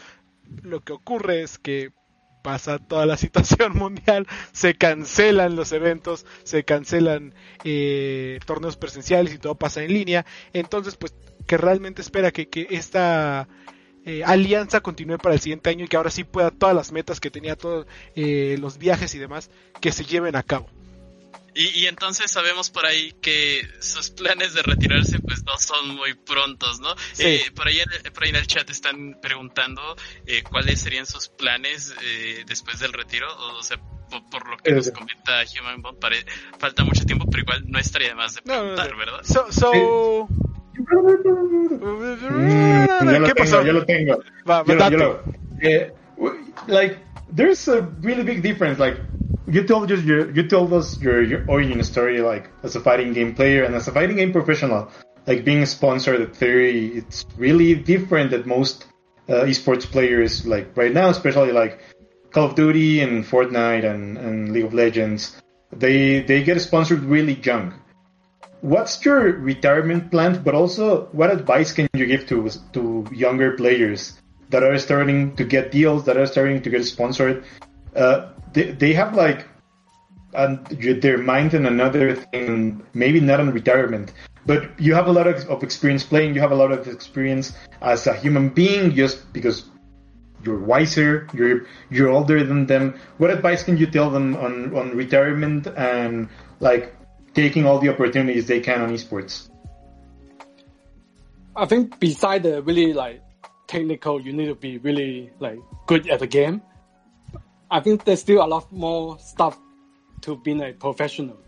[0.63, 1.93] Lo que ocurre es que
[2.43, 7.35] pasa toda la situación mundial, se cancelan los eventos, se cancelan
[7.65, 10.27] eh, torneos presenciales y todo pasa en línea.
[10.53, 11.15] Entonces, pues,
[11.47, 13.49] que realmente espera que, que esta
[14.05, 17.21] eh, alianza continúe para el siguiente año y que ahora sí pueda todas las metas
[17.21, 20.69] que tenía, todos eh, los viajes y demás, que se lleven a cabo.
[21.55, 26.15] Y, y entonces sabemos por ahí que sus planes de retirarse pues no son muy
[26.15, 26.95] prontos, ¿no?
[27.13, 27.25] Sí.
[27.25, 29.81] Eh, por, ahí en, por ahí en el chat están preguntando
[30.27, 33.27] eh, cuáles serían sus planes eh, después del retiro.
[33.59, 33.79] O sea,
[34.11, 36.25] por, por lo que Eh, nos comenta Human pare-
[36.59, 38.97] falta mucho tiempo, pero igual no estaría de más de No, no, preguntar, no.
[38.99, 39.21] ¿verdad?
[39.25, 40.29] So, so...
[41.91, 43.63] Mm, lo ¿Qué tengo, pasó?
[43.65, 44.23] ya lo tengo.
[44.49, 45.25] Va, Yo yo lo-
[45.63, 45.93] eh,
[46.69, 46.97] like
[47.35, 48.79] there's a really big difference.
[48.81, 48.99] Like
[49.47, 53.13] you told us your you told us your, your origin story, like as a fighting
[53.13, 54.91] game player and as a fighting game professional.
[55.27, 58.87] Like being sponsored at Theory, it's really different than most
[59.29, 60.47] uh, esports players.
[60.47, 61.81] Like right now, especially like
[62.31, 65.41] Call of Duty and Fortnite and, and League of Legends,
[65.73, 67.75] they they get sponsored really young.
[68.63, 70.43] What's your retirement plan?
[70.43, 74.21] But also, what advice can you give to to younger players
[74.51, 77.45] that are starting to get deals, that are starting to get sponsored?
[77.95, 79.47] Uh, they, they have like
[80.33, 80.65] and
[81.03, 84.13] their mind in another thing, maybe not on retirement,
[84.47, 86.35] but you have a lot of, of experience playing.
[86.35, 89.65] You have a lot of experience as a human being, just because
[90.45, 92.99] you're wiser, you're you're older than them.
[93.19, 96.29] What advice can you tell them on on retirement and
[96.61, 96.95] like
[97.35, 99.51] taking all the opportunities they can on esports?
[101.57, 103.23] I think beside the really like
[103.67, 106.63] technical, you need to be really like good at the game.
[107.71, 109.59] I think there's still a lot more stuff
[110.23, 111.39] to being a professional.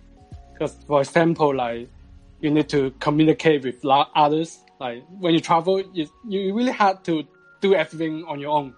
[0.52, 1.88] Because for example, like
[2.40, 4.58] you need to communicate with others.
[4.80, 7.24] Like when you travel, you you really had to
[7.60, 8.74] do everything on your own.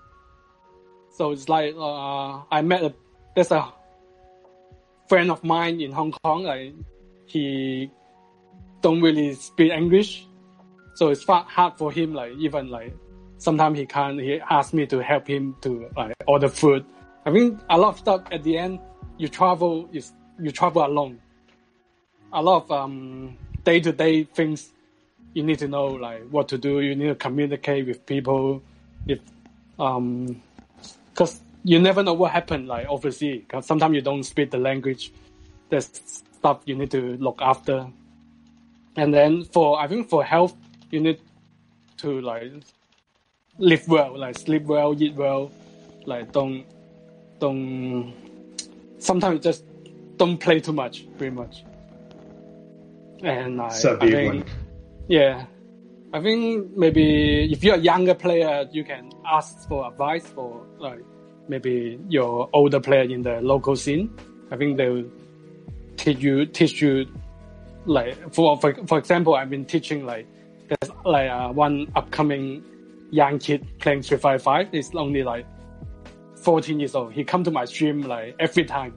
[1.17, 2.95] So it's like uh, I met a
[3.35, 3.73] there's a
[5.09, 6.45] friend of mine in Hong Kong.
[6.45, 6.75] Like
[7.27, 7.91] he
[8.81, 10.27] don't really speak English,
[10.95, 12.15] so it's hard for him.
[12.15, 12.95] Like even like
[13.39, 14.21] sometimes he can't.
[14.21, 16.85] He asked me to help him to like order food.
[17.27, 18.81] I think a lot of stuff at the end
[19.17, 21.21] you travel is you travel alone.
[22.33, 24.71] A lot of um day to day things
[25.35, 26.81] you need to know like what to do.
[26.81, 28.63] You need to communicate with people.
[29.07, 29.21] If
[29.79, 30.43] um,
[31.11, 33.43] because you never know what happened like overseas.
[33.43, 35.13] Because sometimes you don't speak the language.
[35.71, 37.87] There's stuff you need to look after.
[38.97, 40.55] And then for I think for health,
[40.91, 41.21] you need
[41.99, 42.53] to like
[43.59, 45.51] live well, like sleep well, eat well,
[46.07, 46.65] like don't
[47.45, 48.13] don't
[48.99, 49.65] sometimes just
[50.17, 51.65] don't play too much, pretty much.
[53.23, 54.45] And I, It's I think, one.
[55.09, 55.47] yeah,
[56.13, 61.01] I think maybe if you're a younger player, you can ask for advice for like
[61.49, 64.11] maybe your older player in the local scene.
[64.51, 65.05] I think they'll
[65.97, 67.07] teach you teach you
[67.87, 70.27] like for for for example, I've been teaching like
[70.69, 72.63] there's like uh, one upcoming
[73.11, 74.71] young kid playing Street Fighter Five.
[74.73, 75.47] He's only like
[76.45, 77.13] 14 years old.
[77.13, 78.95] He come to my stream like every time.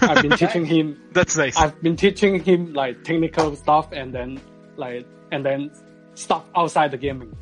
[0.00, 1.56] I've been teaching him That's nice.
[1.56, 4.40] I've been teaching him like technical stuff and then
[4.76, 5.70] like and then
[6.14, 7.36] stuff outside the gaming.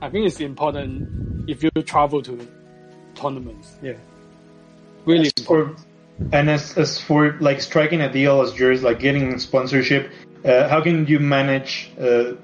[0.00, 2.48] I think it's important if you travel to
[3.14, 3.76] tournaments.
[3.82, 3.94] Yeah,
[5.06, 5.30] really.
[5.36, 5.74] As for,
[6.32, 10.10] and as, as for like striking a deal as yours, like getting sponsorship,
[10.44, 12.34] uh, how can you manage uh,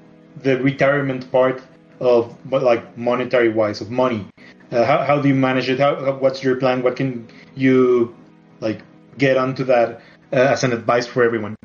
[0.42, 1.62] the retirement part
[2.00, 4.26] of but like monetary wise of money?
[4.70, 5.80] Uh, how, how do you manage it?
[5.80, 6.82] How, how- what's your plan?
[6.82, 8.14] What can you
[8.60, 8.82] like
[9.18, 10.00] get onto that
[10.32, 11.56] uh, as an advice for everyone?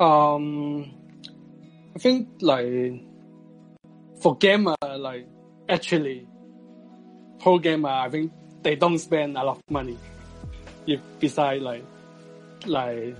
[0.00, 0.90] Um,
[1.94, 2.66] I think like
[4.20, 5.28] for gamer, like
[5.68, 6.26] actually,
[7.38, 8.32] pro gamer, I think
[8.62, 9.96] they don't spend a lot of money.
[10.86, 11.84] If beside like,
[12.66, 13.14] like,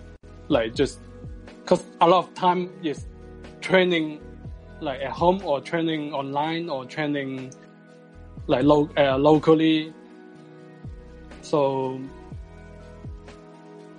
[0.49, 0.99] like just,
[1.66, 3.07] cause a lot of time is
[3.61, 4.20] training,
[4.80, 7.53] like at home or training online or training,
[8.47, 9.92] like lo- uh, locally.
[11.42, 12.01] So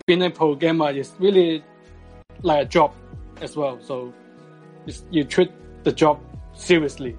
[0.08, 1.64] being a pro gamer is really
[2.42, 2.94] like a job
[3.42, 3.80] as well.
[3.82, 4.14] So
[4.86, 5.52] it's, you treat
[5.84, 6.20] the job
[6.54, 7.18] seriously.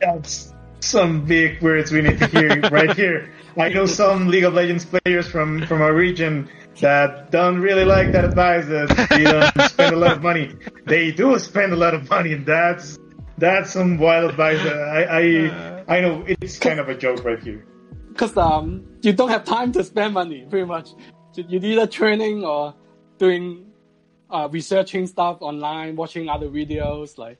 [0.00, 3.32] That's some big words we need to hear right here.
[3.56, 6.48] I know some League of Legends players from, from our region
[6.80, 10.54] that don't really like that advice that they don't spend a lot of money.
[10.86, 12.98] They do spend a lot of money, and that's
[13.42, 14.62] that's some wild advice.
[14.62, 17.66] That I I I know it's kind of a joke right here.
[18.08, 20.90] Because um, you don't have time to spend money, pretty much.
[21.34, 22.74] You you either training or
[23.18, 23.66] doing
[24.30, 27.18] uh, researching stuff online, watching other videos.
[27.18, 27.38] Like,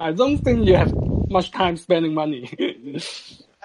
[0.00, 0.92] I don't think you have
[1.28, 2.48] much time spending money.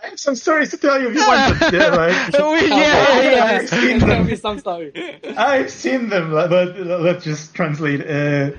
[0.04, 1.70] I have some stories to tell you if you want to.
[1.78, 3.44] Yeah, like, Oh, yeah, yeah.
[3.46, 4.26] I've seen Tell them.
[4.26, 4.92] me some story.
[5.38, 6.52] I've seen them, but
[7.08, 8.02] let's just translate.
[8.02, 8.52] Uh,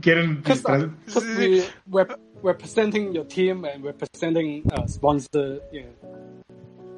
[0.00, 0.64] getting Because
[1.38, 5.60] we rep- representing your team and representing uh, sponsor.
[5.72, 5.82] Yeah.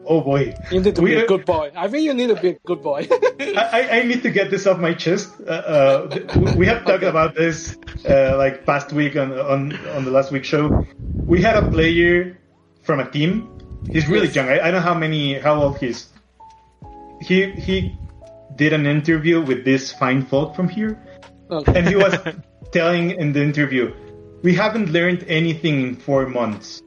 [0.06, 1.70] oh boy, You need to We- be a good boy.
[1.76, 3.06] I think you need to be a good boy.
[3.40, 5.28] I, I- need to get this off my chest.
[5.46, 7.76] Uh, uh, we have talked about this
[8.08, 9.60] uh, like past week on, on
[9.96, 10.84] on the last week show.
[11.26, 12.38] We had a player
[12.82, 13.48] from a team.
[13.90, 14.36] He's really Yes.
[14.36, 14.48] young.
[14.48, 16.08] I, I don't know how many how old he is.
[17.20, 17.94] He he
[18.56, 20.98] did an interview with this fine folk from here,
[21.50, 21.72] Okay.
[21.78, 22.14] and he was
[22.72, 23.92] telling in the interview,
[24.42, 26.82] "We haven't learned anything in four months."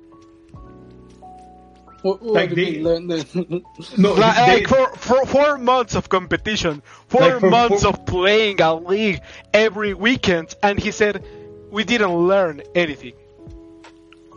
[2.01, 3.25] What, what like do the- you learn the-
[3.97, 7.91] No, Like, they- like for, for four months of competition, four Like for months four-
[7.93, 9.21] of playing a league
[9.53, 11.23] every weekend, and he said
[11.71, 13.13] we didn't learn anything.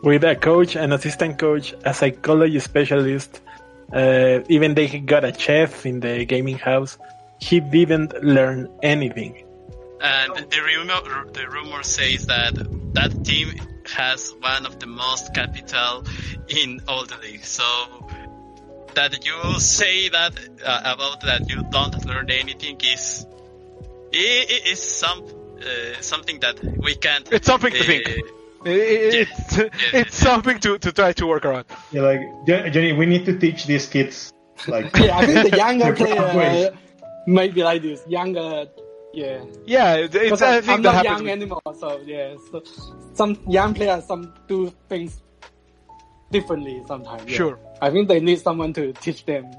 [0.05, 3.41] with a coach, an assistant coach, a psychology specialist,
[3.93, 6.97] uh, even they got a chef in the gaming house.
[7.41, 9.35] He didn't learn anything.
[10.01, 12.55] And the rumor, the rumor says that
[12.95, 13.49] that team
[13.95, 16.05] has one of the most capital
[16.49, 17.45] in all the league.
[17.45, 17.65] So
[18.95, 20.33] that you say that
[20.65, 23.27] uh, about that you don't learn anything is
[24.15, 25.23] i- i- some
[25.59, 27.31] uh, something that we can't.
[27.33, 28.05] It's something to uh, think.
[28.65, 29.59] It's,
[29.93, 31.67] it's something to, to try to work around.
[31.93, 34.33] You're like, "Jo- Johnny, we need to teach these kids
[34.67, 36.71] like Yeah, I think the younger The proper player way.
[37.29, 38.03] might be like this.
[38.09, 38.67] Younger,
[39.23, 39.45] yeah.
[39.67, 41.11] Yeah, it's, it's Because I I'm, that not happens.
[41.11, 42.35] young with- anymore, so yeah.
[42.51, 42.63] So
[43.15, 45.21] some young players some do things
[46.31, 47.23] differently sometimes.
[47.31, 47.37] yeah.
[47.37, 47.59] Sure.
[47.81, 49.51] I think they need someone to teach them.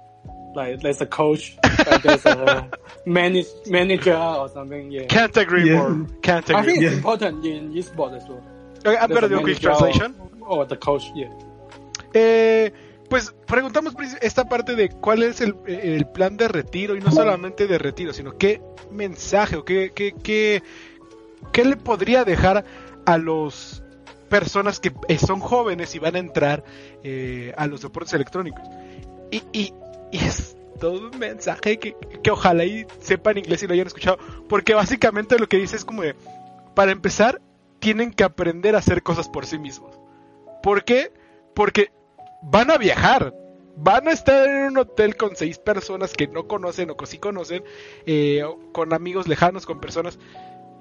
[0.56, 2.70] Like there's a coach, like there's a
[3.06, 4.92] manage, manager or something.
[4.92, 5.06] Yeah.
[5.06, 5.78] Can't agree Yeah.
[5.90, 6.08] more.
[6.24, 6.56] Can't agree.
[6.56, 6.74] I agree.
[6.74, 8.44] think it's important in esports as well.
[8.86, 10.16] Okay, I'm There's gonna a do a quick translation.
[10.42, 11.28] Or, or the coach, yeah.
[12.16, 12.70] Eh,
[13.10, 17.68] pues preguntamos esta parte de cuál es el, el plan de retiro y no solamente
[17.68, 20.64] de retiro, sino qué mensaje o qué, qué, qué,
[21.52, 22.64] qué le podría dejar
[23.06, 23.84] a los
[24.30, 26.64] personas que son jóvenes y van a entrar
[27.04, 28.64] eh, a los deportes electrónicos.
[29.32, 29.74] Y, y,
[30.12, 34.18] y es todo un mensaje que, que ojalá y sepan inglés y lo hayan escuchado,
[34.48, 36.16] porque básicamente lo que dice es como de,
[36.76, 37.42] para empezar,
[37.80, 39.98] tienen que aprender a hacer cosas por sí mismos.
[40.62, 41.12] ¿Por qué?
[41.56, 41.92] Porque
[42.42, 43.34] van a viajar.
[43.82, 47.18] Van a estar en un hotel con seis personas que no conocen o que sí
[47.18, 47.64] conocen,
[48.06, 50.20] eh, con amigos lejanos, con personas,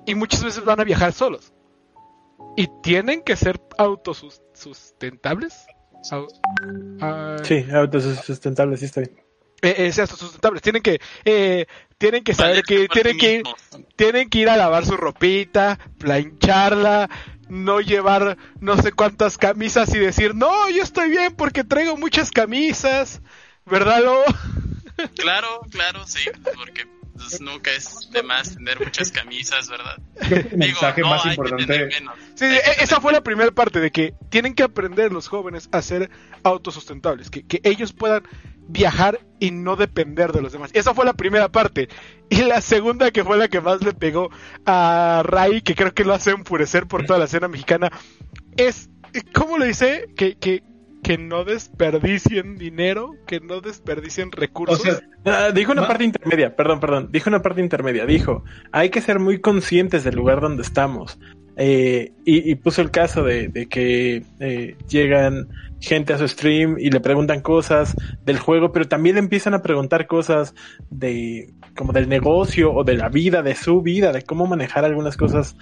[0.04, 1.52] y muchas veces van a viajar solos.
[2.56, 5.66] Y tienen que ser autosustentables.
[7.00, 9.16] Au- Sí, autosustentable, sí está bien.
[9.62, 10.62] eh, eh, sean autosustentables.
[10.62, 11.66] Tienen que, eh,
[11.98, 13.42] tienen que saber que tienen que ir,
[13.96, 17.08] tienen que ir a lavar su ropita, plancharla,
[17.48, 22.30] no llevar no sé cuántas camisas y decir, no, yo estoy bien porque traigo muchas
[22.30, 23.20] camisas,
[23.66, 24.24] ¿verdad, Lobo?
[25.16, 26.84] Claro, claro, sí, porque
[27.14, 29.96] pues, nunca es de más tener muchas camisas, ¿verdad?
[30.28, 32.00] que el mensaje no, más hay que tener importante.
[32.00, 32.14] menos.
[32.34, 35.12] Sí, Hay e- que esa tener fue la primera parte de que tienen que aprender
[35.12, 36.10] los jóvenes a ser
[36.42, 38.24] autosustentables, que, que ellos puedan
[38.68, 40.70] viajar y no depender de los demás.
[40.74, 41.88] Esa fue la primera parte.
[42.28, 44.30] Y la segunda, que fue la que más le pegó
[44.66, 47.90] a Ray, que creo que lo hace enfurecer por toda la escena mexicana,
[48.56, 48.90] es,
[49.34, 50.08] ¿cómo le dice?
[50.16, 50.62] Que, que,
[51.02, 54.80] que no desperdicien dinero, que no desperdicien O recursos.
[54.82, 57.08] sea, Ah, dijo una parte intermedia, perdón, perdón.
[57.10, 58.06] Dijo una parte intermedia.
[58.06, 61.18] Dijo, hay que ser muy conscientes del lugar donde estamos.
[61.56, 65.48] Eh, y, y puso el caso de, de que eh, llegan
[65.80, 69.62] gente a su stream y le preguntan cosas del juego, pero también le empiezan a
[69.62, 70.54] preguntar cosas
[70.90, 75.16] de como del negocio o de la vida, de su vida, de cómo manejar algunas
[75.16, 75.56] cosas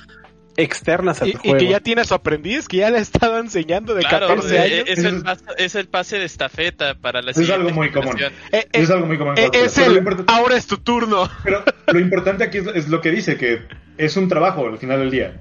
[0.57, 1.59] externas a y, tu y juego.
[1.59, 4.57] que ya tiene a su aprendiz, que ya le ha estado enseñando de Claro, 14
[4.57, 4.85] eh, años.
[4.89, 8.14] es, el pase, es el pase de estafeta para la Es algo muy común.
[8.19, 9.35] Eh, eh, es algo muy común.
[9.37, 11.29] eh, es el, ahora es tu turno.
[11.45, 11.62] Pero
[11.93, 13.61] lo importante aquí es, es lo que dice, que
[13.99, 15.41] es un trabajo al final del día.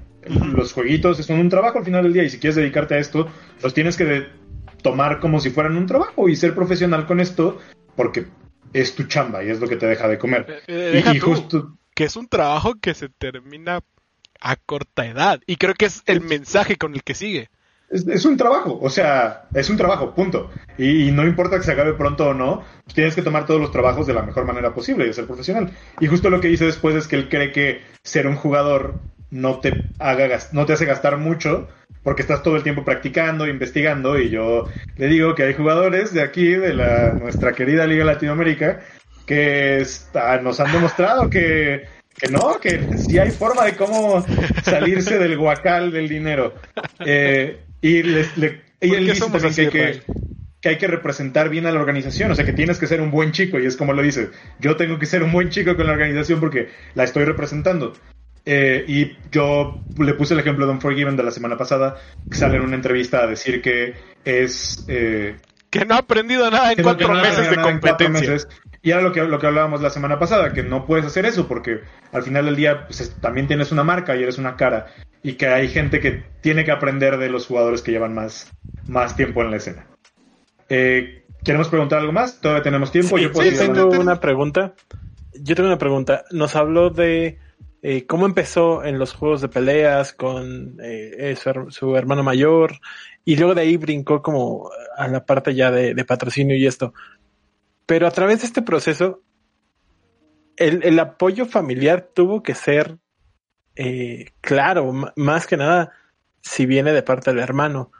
[0.54, 3.28] Los jueguitos son un trabajo al final del día y si quieres dedicarte a esto,
[3.62, 4.26] los tienes que de-
[4.82, 7.58] tomar como si fueran un trabajo y ser profesional con esto
[7.94, 8.26] porque
[8.72, 10.46] es tu chamba y es lo que te deja de comer.
[10.48, 13.80] Eh, eh, Y- deja y tú, justo que es un trabajo que se termina
[14.40, 15.40] a corta edad.
[15.46, 17.48] Y creo que es el mensaje con el que sigue.
[17.88, 20.50] es, es un trabajo, o sea, es un trabajo, punto.
[20.76, 22.62] Y, y no importa que se acabe pronto o no,
[22.92, 25.70] tienes que tomar todos los trabajos de la mejor manera posible y ser profesional.
[26.00, 29.00] Y justo lo que dice después es que él cree que ser un jugador
[29.36, 31.68] no te haga no te hace gastar mucho
[32.02, 34.66] porque estás todo el tiempo practicando, investigando y yo
[34.96, 38.80] le digo que hay jugadores de aquí de la nuestra querida Liga Latinoamérica
[39.26, 41.84] que está- nos han demostrado que
[42.18, 44.24] que no, que sí hay forma de cómo
[44.62, 46.54] salirse del guacal del dinero.
[47.04, 50.02] Eh, y les- le- y ¿Por él dice también que hay que,
[50.62, 53.10] que hay que representar bien a la organización, o sea que tienes que ser un
[53.10, 55.86] buen chico, y es como lo dice, yo tengo que ser un buen chico con
[55.86, 57.92] la organización porque la estoy representando.
[58.46, 61.96] Eh, y yo le puse el ejemplo de Unforgiven de la semana pasada,
[62.30, 63.94] que sale en una entrevista a decir que
[64.24, 64.84] es...
[64.88, 65.36] eh,
[65.68, 68.10] Que no ha aprendido nada en cuatro no meses de competencia.
[68.30, 68.48] meses.
[68.82, 71.48] Y era lo que, lo que hablábamos la semana pasada, que no puedes hacer eso
[71.48, 71.80] porque
[72.12, 74.86] al final del día pues, es- también tienes una marca y eres una cara.
[75.24, 78.52] Y que hay gente que tiene que aprender de los jugadores que llevan más,
[78.86, 79.86] más tiempo en la escena.
[80.68, 82.40] Eh, ¿Queremos preguntar algo más?
[82.40, 83.16] Todavía tenemos tiempo.
[83.16, 84.74] Sí, Yo puedo sí, tengo una pregunta.
[85.34, 86.24] Yo tengo una pregunta.
[86.30, 87.38] Nos habló de
[87.82, 92.74] eh, cómo empezó en los juegos de peleas con eh, su, her- su hermano mayor
[93.24, 96.94] y luego de ahí brincó como a la parte ya de, de patrocinio y esto.
[97.86, 99.22] Pero a través de este proceso,
[100.56, 102.98] el, apoyo familiar tuvo que ser
[103.76, 105.92] eh, claro, más que nada
[106.40, 107.92] si viene de parte del hermano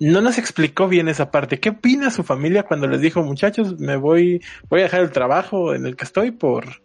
[0.00, 1.60] no nos explicó bien esa parte.
[1.60, 5.74] ¿Qué opina su familia cuando les dijo, muchachos, me voy, voy a dejar el trabajo
[5.74, 6.81] en el que estoy por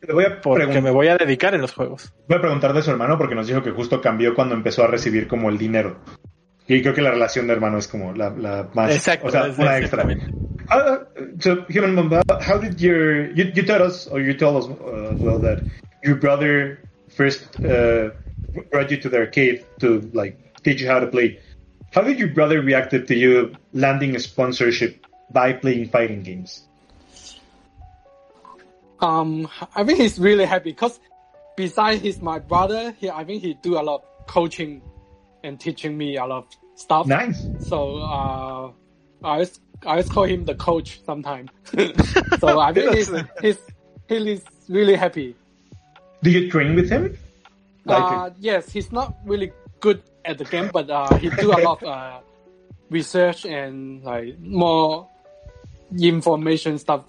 [0.00, 2.12] Le voy a, porque me voy a dedicar en los juegos?
[2.28, 4.86] voy a preguntar de su hermano porque nos dijo que justo cambió cuando empezó a
[4.86, 5.98] recibir como el dinero.
[6.68, 8.94] Y creo que la relación de hermano es como la, la más...
[8.94, 10.04] Exacto, o sea, una extra.
[10.04, 14.68] Uh, so, Human Mamba, how did your you, you told us or you told us
[14.68, 15.62] uh, well that
[16.04, 16.78] your brother
[17.08, 18.10] first uh,
[18.70, 21.40] brought you to the arcade to like teach you how to play.
[21.92, 26.67] How did your brother reacted to you landing a sponsorship by playing fighting games?
[29.00, 30.98] Um, I think he's really happy because
[31.56, 34.82] besides he's my brother, he I think he do a lot of coaching
[35.44, 37.06] and teaching me a lot of stuff.
[37.06, 37.46] Nice.
[37.60, 38.72] So uh,
[39.22, 41.50] I always I always call him the coach sometimes.
[42.40, 43.58] so I think he's, he's
[44.08, 45.36] he is really happy.
[46.22, 47.16] Do you train with him?
[47.84, 51.60] Like, Uh, yes, he's not really good at the game, but uh, he do a
[51.62, 52.20] lot of uh,
[52.90, 55.08] research and like more
[55.96, 57.04] information stuff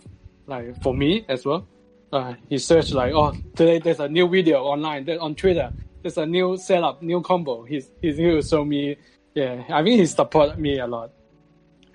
[0.48, 1.68] like for me as well.
[2.12, 5.72] Uh, he search like, oh, today there's a new video online there on Twitter.
[6.01, 7.64] There's a new setup, new combo.
[7.66, 8.97] He's he's here to show me.
[9.36, 11.12] Yeah, I think he supported me a lot.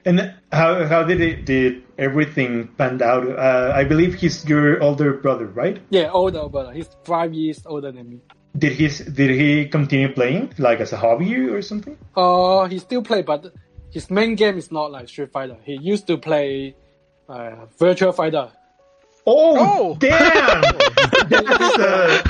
[0.05, 3.27] and how how did it did everything panned out?
[3.27, 5.81] Uh, I believe he's your older brother, right?
[5.91, 6.73] Yeah, older brother.
[6.73, 8.21] He's five years older than me.
[8.57, 11.97] Did he did he continue playing like as a hobby or something?
[12.15, 13.53] Uh, he still play, but
[13.91, 15.57] his main game is not like Street Fighter.
[15.65, 16.77] He used to play
[17.29, 18.53] uh, Virtual Fighter.
[19.27, 19.97] Oh, Oh.
[19.99, 20.61] damn!
[21.29, 22.23] That's, uh,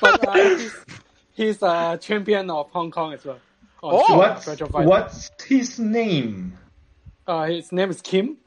[0.00, 0.84] but uh, he's,
[1.32, 3.38] he's a champion of Hong Kong as well.
[3.82, 6.58] on Oh, what's what's his name?
[7.26, 8.38] Uh, his name is Kim.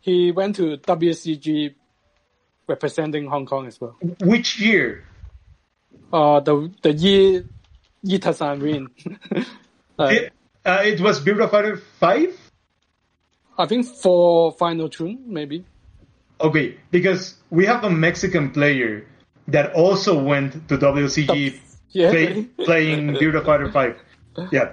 [0.00, 1.74] He went to WCG
[2.68, 3.96] representing Hong Kong as well.
[4.20, 5.04] Which year?
[6.12, 7.44] Uh, the the year
[8.08, 8.88] Ita-san win.
[9.96, 10.32] Uh, It,
[10.64, 12.36] uh, it was Virtua Fighter Five.
[13.56, 15.64] I think for final tune maybe.
[16.40, 19.06] Okay, because we have a Mexican player
[19.48, 21.60] that also went to WCG
[21.90, 22.10] Yeah.
[22.10, 23.96] play, playing Virtua Fighter Five.
[24.50, 24.72] Yeah,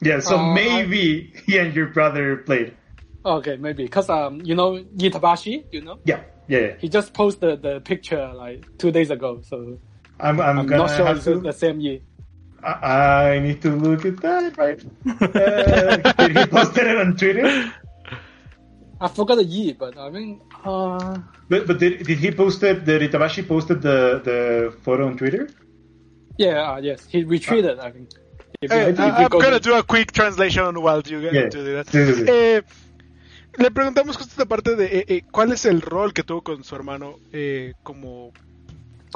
[0.00, 0.20] yeah.
[0.20, 2.72] So Uh, maybe he and your brother played.
[3.26, 6.58] Okay, maybe because um you know Itabashi, you know Yeah, yeah.
[6.60, 6.72] yeah.
[6.78, 9.78] he just posted the picture like two days ago, so
[10.18, 11.40] I'm I'm, I'm not sure it's to.
[11.40, 12.00] the same year.
[12.64, 14.56] I, I need to look at that.
[14.56, 14.80] Right?
[15.20, 17.70] Uh, did he post it on Twitter?
[19.00, 21.18] I forgot the year, but I mean, uh,
[21.50, 22.84] But but did, did he post it?
[22.84, 24.38] Did Itabashi posted the the
[24.84, 25.48] photo on Twitter?
[26.38, 27.78] yeah, uh, yes, he retreated.
[27.78, 28.08] I think.
[28.62, 31.48] If Eh, I'm go gonna to- do a quick translation while you get Yeah.
[31.50, 31.86] to do that.
[31.88, 32.24] Sí, sí, sí.
[32.26, 32.62] Eh,
[33.58, 36.64] le preguntamos justo esta parte de eh, eh, cuál es el rol que tuvo con
[36.64, 38.32] su hermano eh, como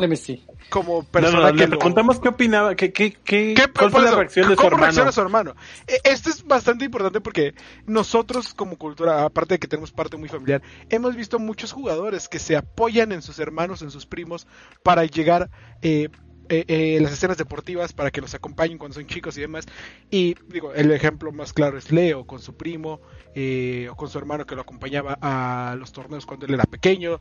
[0.01, 0.45] Let me see.
[0.71, 3.91] como No, persona no, que le lo- preguntamos qué opinaba, qué, qué, qué, ¿Qué- cuál
[3.91, 4.85] fue la reacción de su ¿Cómo hermano.
[4.85, 5.55] reacciona su hermano?
[5.87, 7.55] Eh, Esto es bastante importante porque
[7.87, 12.39] nosotros como cultura, aparte de que tenemos parte muy familiar, hemos visto muchos jugadores que
[12.39, 14.47] se apoyan en sus hermanos, en sus primos,
[14.83, 15.51] para llegar
[15.83, 16.09] eh,
[16.49, 19.67] eh, eh, las escenas deportivas, para que los acompañen cuando son chicos y demás.
[20.11, 23.01] Y digo, el ejemplo más claro es Leo con su primo
[23.35, 27.21] eh, o con su hermano que lo acompañaba a los torneos cuando él era pequeño.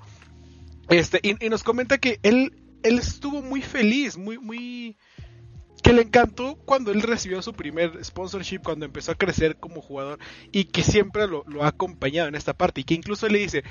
[0.89, 2.53] Este, y, y nos comenta que él,
[2.83, 4.97] él estuvo muy feliz, muy, muy,
[5.83, 10.19] que le encantó cuando él recibió su primer sponsorship, cuando empezó a crecer como jugador
[10.51, 12.81] y que siempre lo, ha acompañado en esta parte.
[12.81, 13.63] Y que incluso le dice,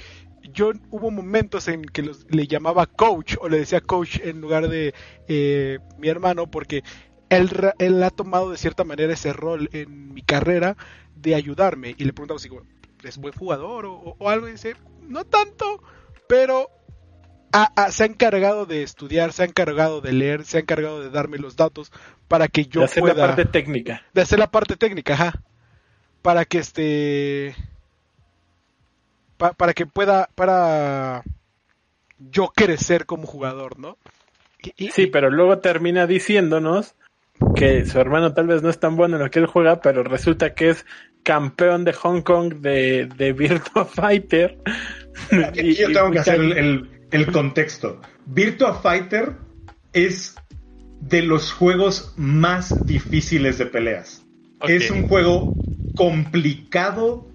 [0.53, 4.95] yo hubo momentos en que le llamaba coach o le decía coach en lugar de
[5.29, 6.83] eh, mi hermano porque
[7.29, 10.77] él, él ha tomado de cierta manera ese rol en mi carrera
[11.15, 11.95] de ayudarme.
[11.99, 12.49] Y le preguntaba si
[13.05, 15.83] es buen jugador o- o algo y dice, no tanto,
[16.27, 16.71] pero
[17.53, 21.03] ha- ha- se ha encargado de estudiar, se ha encargado de leer, se ha encargado
[21.03, 21.91] de darme los datos
[22.29, 24.03] para que yo de hacer pueda la parte técnica.
[24.13, 25.43] de hacer la parte técnica, ajá,
[26.23, 27.55] para que este
[29.37, 31.23] pa- para que pueda para
[32.19, 33.97] yo crecer como jugador, ¿no?
[34.63, 36.95] Y- y- Sí, pero luego termina diciéndonos
[37.55, 40.03] que su hermano tal vez no es tan bueno en lo que él juega, pero
[40.03, 40.85] resulta que es
[41.23, 44.59] campeón de Hong Kong de, de Virtua Fighter.
[45.47, 48.01] Aquí yo tengo y- que hacer el, el- el contexto.
[48.27, 49.33] Virtua Fighter
[49.95, 50.37] es
[51.01, 54.25] de los juegos más difíciles de peleas.
[54.67, 55.55] Es un juego
[55.95, 57.27] complicado,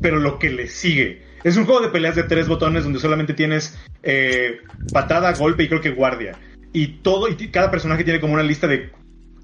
[0.00, 1.22] pero lo que le sigue.
[1.42, 4.58] Es un juego de peleas de tres botones donde solamente tienes eh,
[4.92, 6.38] patada, golpe y creo que guardia.
[6.72, 8.90] Y todo, y cada personaje tiene como una lista de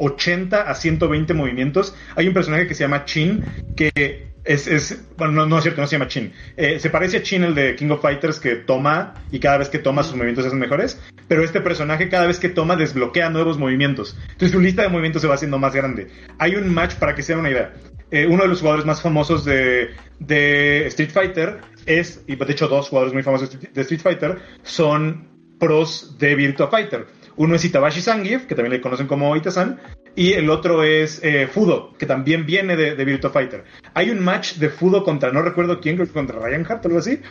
[0.01, 1.95] 80 a 120 movimientos.
[2.17, 3.45] Hay un personaje que se llama Chin,
[3.77, 6.33] que es, es bueno, no, no es cierto, no se llama Chin.
[6.57, 9.69] Eh, se parece a Chin, el de King of Fighters, que toma y cada vez
[9.69, 11.01] que toma sus movimientos se hacen mejores.
[11.29, 14.17] Pero este personaje cada vez que toma desbloquea nuevos movimientos.
[14.23, 16.09] Entonces su lista de movimientos se va haciendo más grande.
[16.39, 17.75] Hay un match, para que se den una idea.
[18.11, 22.67] Eh, uno de los jugadores más famosos de, de Street Fighter es, y de hecho
[22.67, 25.29] dos jugadores muy famosos de Street Fighter, son
[25.61, 27.07] pros de Virtua Fighter.
[27.41, 29.81] Uno es Itabashi Zangief, que también le conocen como Ita-san,
[30.15, 33.65] y el otro es eh, Fudo, que también viene de, de Virtua Fighter.
[33.95, 37.23] Hay un match de Fudo contra, no recuerdo quién, contra Ryan Hart o algo así,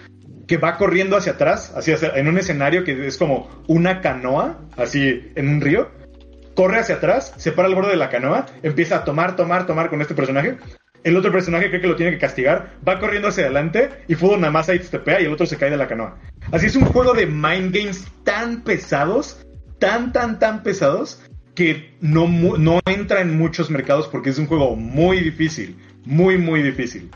[0.47, 5.31] que va corriendo hacia atrás, hacia, en un escenario que es como una canoa, así
[5.35, 5.91] en un río,
[6.55, 9.91] corre hacia atrás, se para al borde de la canoa, empieza a tomar, tomar, tomar
[9.91, 10.57] con este personaje.
[11.03, 14.37] El otro personaje cree que lo tiene que castigar, va corriendo hacia adelante y Fudo
[14.37, 16.17] nada más ahí y el otro se cae de la canoa.
[16.51, 19.45] Así es un juego de mind games tan pesados,
[19.79, 21.21] tan, tan, tan pesados,
[21.55, 25.75] que no, no entra en muchos mercados porque es un juego muy difícil,
[26.05, 27.09] muy, muy difícil.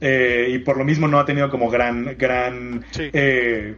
[0.00, 2.84] Eh, y por lo mismo no ha tenido como gran, gran...
[2.92, 3.10] Sí.
[3.12, 3.74] eh,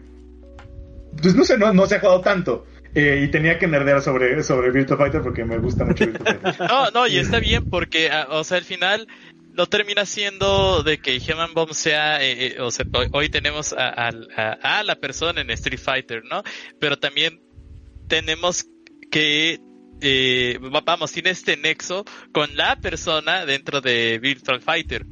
[1.21, 2.67] pues no sé, no, no se ha jugado tanto.
[2.95, 6.57] Eh, y tenía que nerdear sobre, sobre Virtua Fighter porque me gusta mucho Virtua Fighter.
[6.69, 9.09] No, no, y está bien porque, ah, o sea, al final
[9.55, 13.89] no termina siendo de que Human Bomb sea, eh, eh, o sea, hoy, tenemos a,
[13.89, 16.43] al- a- a la persona en Street Fighter, ¿no?
[16.79, 17.41] Pero también
[18.13, 18.67] tenemos
[19.11, 19.59] que,
[20.03, 25.07] eh, va- vamos, tiene este nexo con la persona dentro de Virtual Fighter.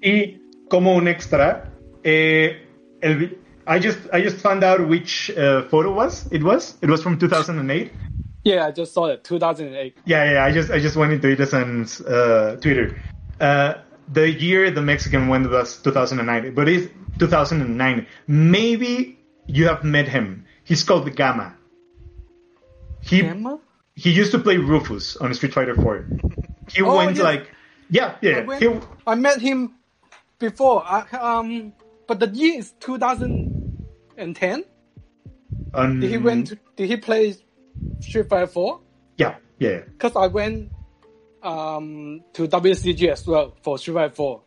[0.00, 0.38] Y
[0.68, 1.72] como un extra,
[2.04, 2.64] eh,
[3.00, 6.78] el, vi- I just I just found out which uh, photo was it was.
[6.80, 7.90] It was from 2008.
[8.44, 9.24] Yeah, I just saw it.
[9.24, 9.96] 2008.
[10.06, 10.44] Yeah, yeah.
[10.44, 12.96] I just I just went into Edison's uh, Twitter.
[13.40, 13.74] Uh,
[14.12, 16.86] the year the Mexican went was 2009, but it's
[17.18, 18.06] 2009.
[18.28, 20.44] Maybe you have met him.
[20.62, 21.54] He's called Gamma.
[23.08, 23.22] He
[23.94, 26.06] he used to play Rufus on Street Fighter 4.
[26.70, 27.24] He Oh, went yes.
[27.24, 27.50] like
[27.88, 28.44] yeah I, yeah.
[28.44, 28.68] went- He,
[29.06, 29.74] I met him
[30.38, 30.82] before.
[30.84, 31.72] I, um,
[32.06, 34.64] but the year is 2010.
[35.74, 36.48] on, Did he went?
[36.48, 37.34] To, did he play
[38.00, 38.80] Street Fighter 4?
[39.16, 39.68] Yeah yeah.
[39.70, 39.80] yeah.
[39.86, 40.70] Because I went
[41.42, 44.42] um, to WCG as well for Street Fighter 4.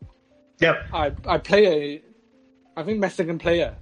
[0.60, 0.76] Yep.
[0.94, 2.04] I I play a,
[2.80, 3.76] I think Mexican player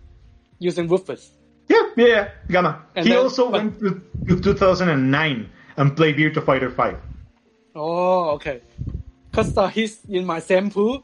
[0.60, 1.32] using Rufus.
[1.70, 2.82] Yeah, yeah, yeah, Gamma.
[2.95, 6.95] And he then- also but- went to, to 2009 and played Virtua Fighter 5.
[7.76, 8.61] Oh, okay.
[9.30, 11.03] Because uh, he's in my same pool.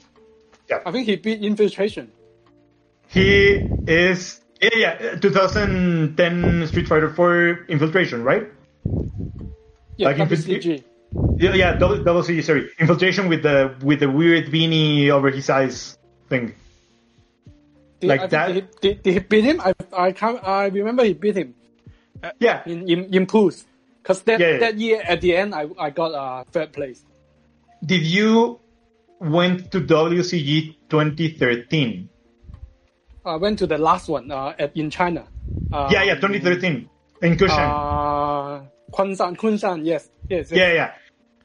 [0.70, 0.80] Yeah.
[0.86, 2.12] I think he beat Infiltration.
[3.08, 8.48] He is, yeah, yeah, 2010 Street Fighter 4 Infiltration, right?
[9.98, 10.84] Yeah, Like Infil- WCG.
[11.38, 12.70] Yeah, yeah, double, double C, sorry.
[12.80, 15.96] Infiltration with the with the weird beanie over his eyes
[16.28, 16.56] thing.
[18.04, 18.48] Did, Like I that?
[18.48, 19.62] Did he, did, did he beat him?
[19.64, 20.44] I I can't.
[20.44, 21.56] I remember he beat him
[22.40, 23.64] Yeah, in in, in pools.
[24.04, 24.58] Because that, Yeah, yeah.
[24.60, 27.00] that year at the end, I, I got uh, third place.
[27.86, 28.60] did you
[29.20, 32.10] went to WCG 2013?
[33.26, 35.24] I went to the last one uh, at in China.
[35.72, 36.90] Uh, yeah, yeah, 2013
[37.24, 37.56] in Kushan.
[37.64, 40.60] Uh, Kunshan, Kunshan, yes, yes, yes.
[40.60, 40.92] yeah, yeah.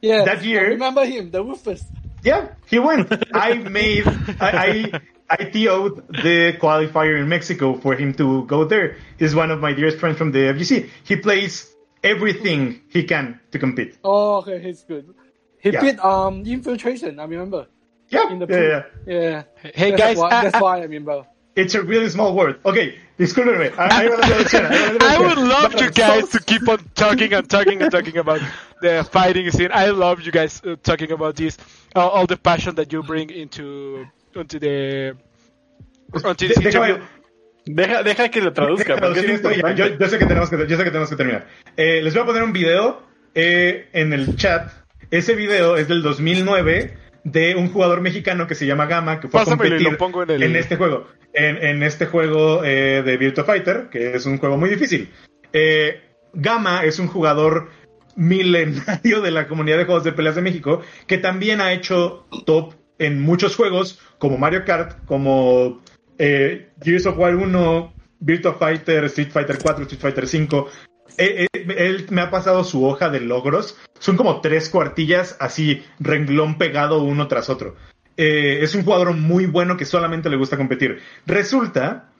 [0.03, 0.25] yes.
[0.27, 1.83] that year- I remember him, the Rufus.
[2.25, 3.07] Yeah, he went.
[3.33, 4.03] I made,
[4.41, 4.91] I,
[5.31, 8.97] I, I TO'd the qualifier in Mexico for him to go there.
[9.19, 10.89] He's one of my dearest friends from the FGC.
[11.05, 11.73] He plays
[12.03, 13.99] everything he can to compete.
[14.05, 15.15] Oh, okay, he's good.
[15.61, 15.81] He Yeah.
[15.83, 17.19] beat um infiltration.
[17.21, 17.67] I remember
[18.11, 19.15] Yeah, in the yeah, yeah.
[19.21, 19.43] yeah.
[19.75, 21.27] Hey That's guys, why, I- that's I- why I remember.
[21.57, 22.61] It's a really small word.
[22.65, 23.75] Okay, discúlpeme.
[23.77, 24.05] I, I,
[25.11, 28.41] I, I would love you guys to keep on talking and talking and talking about
[28.81, 29.71] the fighting scene.
[29.75, 31.59] I love you guys uh, talking about this,
[31.97, 34.07] all, all the passion that you bring into
[34.47, 35.15] the
[36.25, 36.99] onto Déjame.
[37.67, 38.97] Deja, deja que lo traduzca.
[38.97, 41.47] Porque es esto, yo, yo sé que tenemos que, yo sé que tenemos que terminar.
[41.77, 43.03] Eh, les voy a poner un video
[43.35, 44.71] eh, en el chat.
[45.11, 49.41] Ese video es del 2009 de un jugador mexicano que se llama Gama, que fue
[49.41, 51.09] Pásamelo a competir lo pongo en el- este juego.
[51.35, 55.11] En, en este juego eh, de Virtua Fighter, que es un juego muy difícil.
[55.53, 56.01] Eh,
[56.33, 57.69] Gama es un jugador
[58.17, 62.75] milenario de la comunidad de juegos de peleas de México, que también ha hecho top
[62.99, 65.81] en muchos juegos, como Mario Kart, como
[66.19, 70.69] eh, Gears of War 1, Virtua Fighter, Street Fighter 4, Street Fighter 5.
[71.17, 73.77] Eh, eh, él me ha pasado su hoja de logros.
[73.99, 77.77] Son como tres cuartillas así, renglón pegado uno tras otro.
[78.17, 81.01] Eh, es un jugador muy bueno que solamente le gusta competir.
[81.27, 82.11] Resulta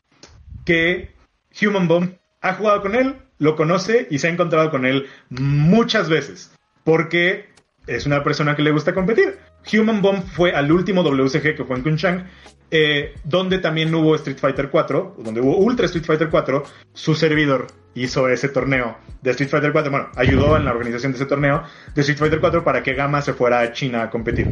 [0.65, 1.15] que
[1.61, 6.09] Human Bomb ha jugado con él, lo conoce y se ha encontrado con él muchas
[6.09, 6.53] veces.
[6.85, 7.49] Porque
[7.87, 9.39] es una persona que le gusta competir.
[9.73, 12.27] Human Bomb fue al último WCG que fue en Kunshan,
[12.71, 16.63] eh, donde también hubo Street Fighter 4, donde hubo Ultra Street Fighter 4.
[16.93, 19.91] Su servidor hizo ese torneo de Street Fighter 4.
[19.91, 21.63] Bueno, ayudó en la organización de ese torneo
[21.95, 24.47] de Street Fighter 4 para que Gama se fuera a China a competir.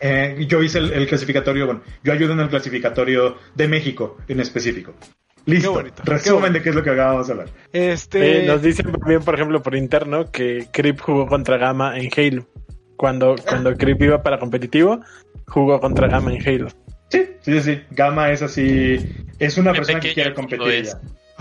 [0.00, 4.40] Eh, yo hice el, el clasificatorio, bueno, yo ayudo en el clasificatorio de México en
[4.40, 4.94] específico.
[5.46, 5.72] Listo.
[5.72, 6.52] bonito, qué Resumen bonito.
[6.58, 7.48] de qué es lo que acabamos de hablar.
[7.72, 12.08] Este, Eh, nos dicen también, por ejemplo, por interno, que Creep jugó contra Gama en
[12.16, 12.46] Halo.
[13.00, 15.00] Cuando, cuando Creep iba para competitivo,
[15.46, 16.68] jugó contra Gama en Halo.
[17.08, 17.82] Sí, sí, sí, sí.
[17.92, 18.98] Gama es así.
[19.38, 20.68] Es una Qué persona que quiere competir.
[20.74, 20.96] es.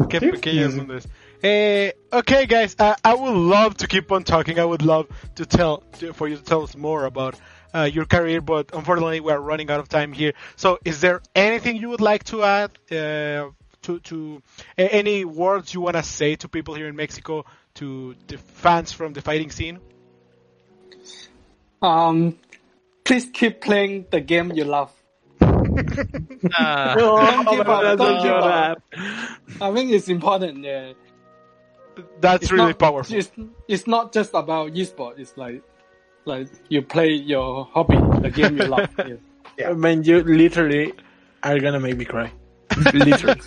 [0.10, 0.78] Qué Sí, pequeño sí, sí.
[0.78, 1.10] mundo es.
[1.44, 4.58] Eh, okay, guys, uh, I would love to keep on talking.
[4.58, 7.36] I would love to tell to, for you to tell us more about
[7.76, 10.32] uh, your career, but unfortunately, we are running out of time here.
[10.56, 14.42] So, is there anything you would like to add uh, to to
[14.78, 17.44] a- any words you want to say to people here in Mexico
[17.76, 19.80] to the fans from the fighting scene?
[21.82, 22.38] Um,
[23.04, 24.92] please keep playing the game you love.
[25.42, 28.82] Ah, Don't give up, don't give up.
[29.62, 30.64] I think it's important.
[30.64, 30.94] Yeah,
[32.22, 33.16] That's it's really not, powerful.
[33.16, 33.32] It's,
[33.68, 35.20] it's not just about esports.
[35.20, 35.64] It's like
[36.26, 38.90] like you play your hobby, the game you love.
[39.58, 39.74] Yeah.
[39.74, 40.94] Man, you literally
[41.44, 42.32] are gonna make me cry.
[42.94, 43.42] literally.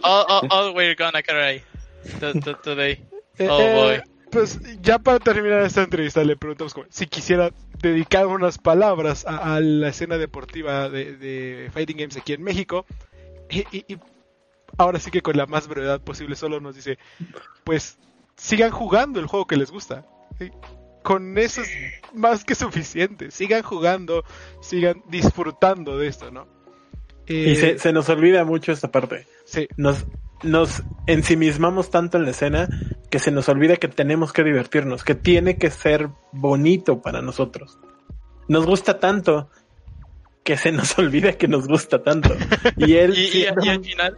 [0.04, 1.62] all, all, all we're gonna cry
[2.20, 3.00] t- t- today.
[3.40, 4.04] Eh, Oh, eh, boy.
[4.30, 7.50] Pues ya para terminar esta entrevista le preguntamos como si quisiera
[7.80, 12.84] dedicar unas palabras a, a la escena deportiva de, de Fighting Games aquí en México.
[13.50, 13.98] Y, y- y
[14.76, 16.98] ahora sí que con la más brevedad posible solo nos dice,
[17.64, 17.98] pues
[18.36, 20.04] sigan jugando el juego que les gusta.
[20.38, 20.50] ¿sí?
[21.02, 21.70] Con eso es
[22.12, 23.30] más que suficiente.
[23.30, 24.24] Sigan jugando,
[24.60, 26.46] sigan disfrutando de esto, ¿no?
[27.26, 29.26] Y Eh, se, se nos olvida mucho esta parte.
[29.46, 29.68] sí.
[29.78, 30.04] Nos,
[30.42, 32.68] nos ensimismamos tanto en la escena
[33.10, 37.78] que se nos olvida que tenemos que divertirnos, que tiene que ser bonito para nosotros.
[38.48, 39.50] Nos gusta tanto
[40.44, 42.34] que se nos olvida que nos gusta tanto.
[42.76, 44.16] Y él Y, y- siendo- y al final,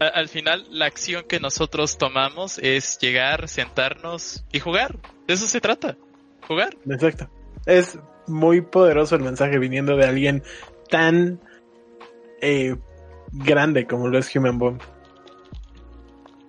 [0.00, 4.96] al final, la acción que nosotros tomamos es llegar, sentarnos y jugar.
[5.26, 5.96] De eso se trata.
[6.46, 6.76] Jugar.
[6.88, 7.28] Exacto.
[7.66, 10.42] Es muy poderoso el mensaje viniendo de alguien
[10.90, 11.40] tan
[12.40, 12.76] eh,
[13.32, 14.80] grande como lo es Human Bomb.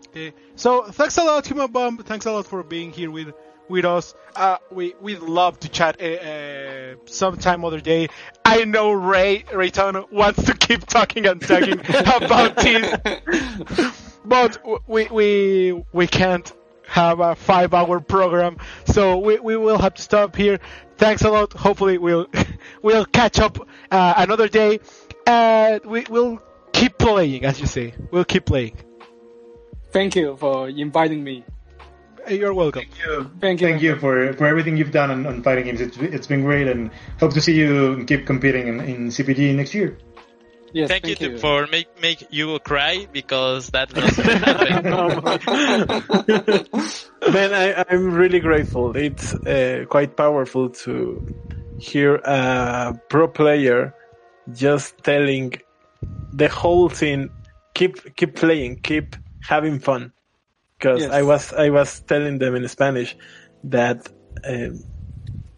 [0.10, 0.34] Okay.
[0.56, 1.98] So thanks a lot, Human Bomb.
[1.98, 3.34] Thanks a lot for being here with
[3.68, 4.16] with us.
[4.36, 8.10] Uh, we we'd love to chat uh, uh, sometime other day.
[8.44, 14.58] I know Ray Rayton wants to keep talking and talking about this, but
[14.88, 16.52] we we we can't
[16.88, 20.60] have a five hour program, so we, we will have to stop here.
[20.98, 21.54] Thanks a lot.
[21.54, 22.28] Hopefully we'll
[22.82, 23.60] we'll catch up
[23.92, 24.80] uh, another day,
[25.28, 26.42] and we will
[26.74, 27.94] keep playing, as you say.
[28.12, 28.89] We'll keep playing.
[29.92, 31.44] Thank you for inviting me.
[32.28, 32.84] You're welcome.
[33.40, 33.68] Thank you.
[33.68, 35.82] Thank you for, for everything you've done on, on fighting games.
[35.82, 39.74] It's, it's been great, and hope to see you keep competing in, in CPG next
[39.74, 39.98] year.
[40.72, 44.84] Yes, Thank, thank, you, for make make you cry because that doesn't happen.
[47.34, 48.96] Man, I, I'm really grateful.
[48.96, 51.26] It's uh, quite powerful to
[51.80, 53.96] hear a pro player
[54.54, 55.56] just telling
[56.34, 57.30] the whole thing.
[57.74, 60.12] keep keep playing, keep having fun.
[60.78, 61.12] Because Yes.
[61.12, 63.16] I was I was telling them in Spanish
[63.66, 64.08] that
[64.48, 64.84] um,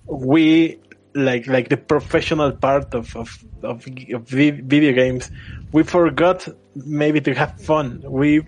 [0.05, 0.79] we
[1.13, 5.29] like like the professional part of of, of, of video games,
[5.71, 8.03] we forgot maybe to have fun.
[8.07, 8.43] We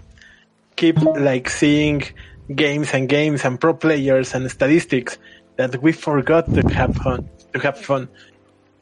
[0.76, 2.03] keep like seeing
[2.55, 5.18] games and games and pro players and statistics
[5.55, 8.10] that we forgot to have fun to have fun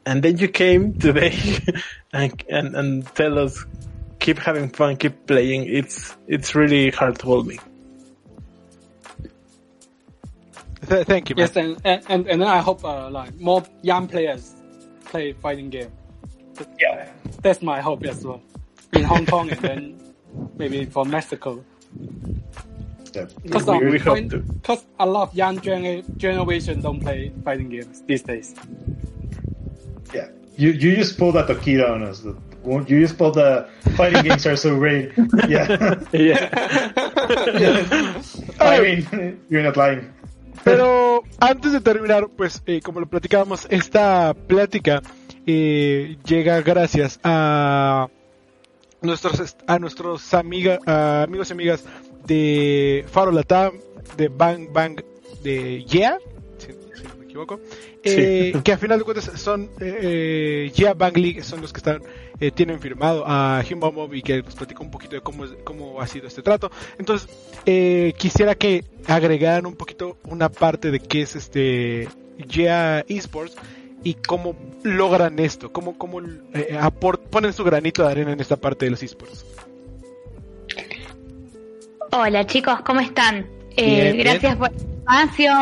[0.06, 1.58] and then you came today
[2.12, 3.64] and, and and tell us
[4.24, 7.60] keep having fun keep playing it's it's really heartwarming
[10.88, 11.36] Th- thank you.
[11.36, 11.42] Man.
[11.46, 14.54] Yes, and and and, and then I hope uh, like more young players
[15.04, 15.90] play fighting game.
[16.80, 17.08] Yeah.
[17.40, 18.42] That's my hope as well.
[18.92, 20.14] In Hong Kong and then
[20.58, 21.64] maybe for Mexico.
[23.14, 23.26] yeah.
[23.44, 24.38] Because We- we hope to.
[24.38, 28.54] because a lot of young gener- generation don't play fighting games these days.
[30.12, 30.28] Yeah.
[30.56, 32.20] You you just pulled a Tokido on us.
[32.20, 33.66] The- You just pulled the
[33.96, 35.12] fighting games are so great.
[35.48, 35.98] Yeah.
[36.12, 36.48] yeah
[38.60, 40.08] I mean, you're not lying.
[40.64, 45.02] Pero antes de terminar, pues eh, como lo platicábamos, esta plática
[45.46, 48.08] eh, llega gracias a
[49.00, 51.84] nuestros est- a nuestros amiga, a amigos y amigas
[52.26, 53.72] de Faro Latam,
[54.16, 55.00] de Bang Bang
[55.42, 56.18] de Yeah,
[57.32, 57.60] equivoco,
[58.04, 59.98] eh, que a final de cuentas son eh,
[60.68, 62.02] eh, Yeah Bang League, son los que están
[62.40, 65.54] eh, tienen firmado a Human Mob y que nos platica un poquito de cómo, es-
[65.64, 66.70] cómo ha sido este trato.
[66.98, 67.28] Entonces,
[67.66, 72.08] eh, quisiera que agregaran un poquito una parte de qué es este
[72.48, 73.56] Yeah Esports
[74.04, 78.56] y cómo logran esto, cómo, cómo eh, aport- ponen su granito de arena en esta
[78.56, 79.44] parte de los esports.
[82.10, 83.46] Hola chicos, ¿cómo están?
[83.76, 84.18] Eh, Bien, bien.
[84.18, 84.70] gracias por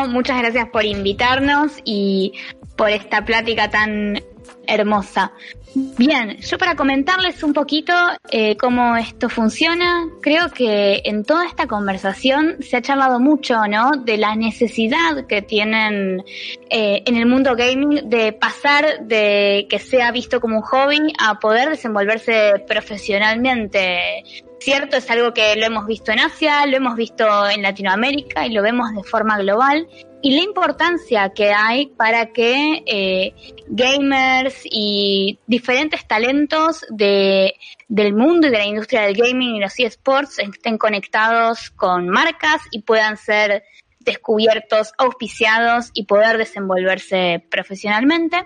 [0.07, 2.33] muchas gracias por invitarnos y
[2.77, 4.23] por esta plática tan
[4.67, 5.31] hermosa.
[5.73, 7.93] Bien, yo para comentarles un poquito
[8.29, 13.91] eh, cómo esto funciona, creo que en toda esta conversación se ha charlado mucho, ¿no?
[14.03, 16.23] De la necesidad que tienen
[16.69, 21.39] eh, en el mundo gaming de pasar de que sea visto como un hobby a
[21.39, 24.23] poder desenvolverse profesionalmente.
[24.59, 28.51] Cierto, es algo que lo hemos visto en Asia, lo hemos visto en Latinoamérica y
[28.51, 29.87] lo vemos de forma global.
[30.21, 33.33] Y la importancia que hay para que eh,
[33.67, 37.55] gamers y diferentes talentos de,
[37.87, 42.61] del mundo y de la industria del gaming y los eSports estén conectados con marcas
[42.71, 43.63] y puedan ser
[43.99, 48.45] descubiertos, auspiciados y poder desenvolverse profesionalmente.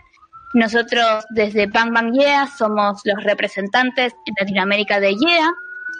[0.53, 5.51] Nosotros desde Bang Bang Yeah somos los representantes en Latinoamérica de Yeah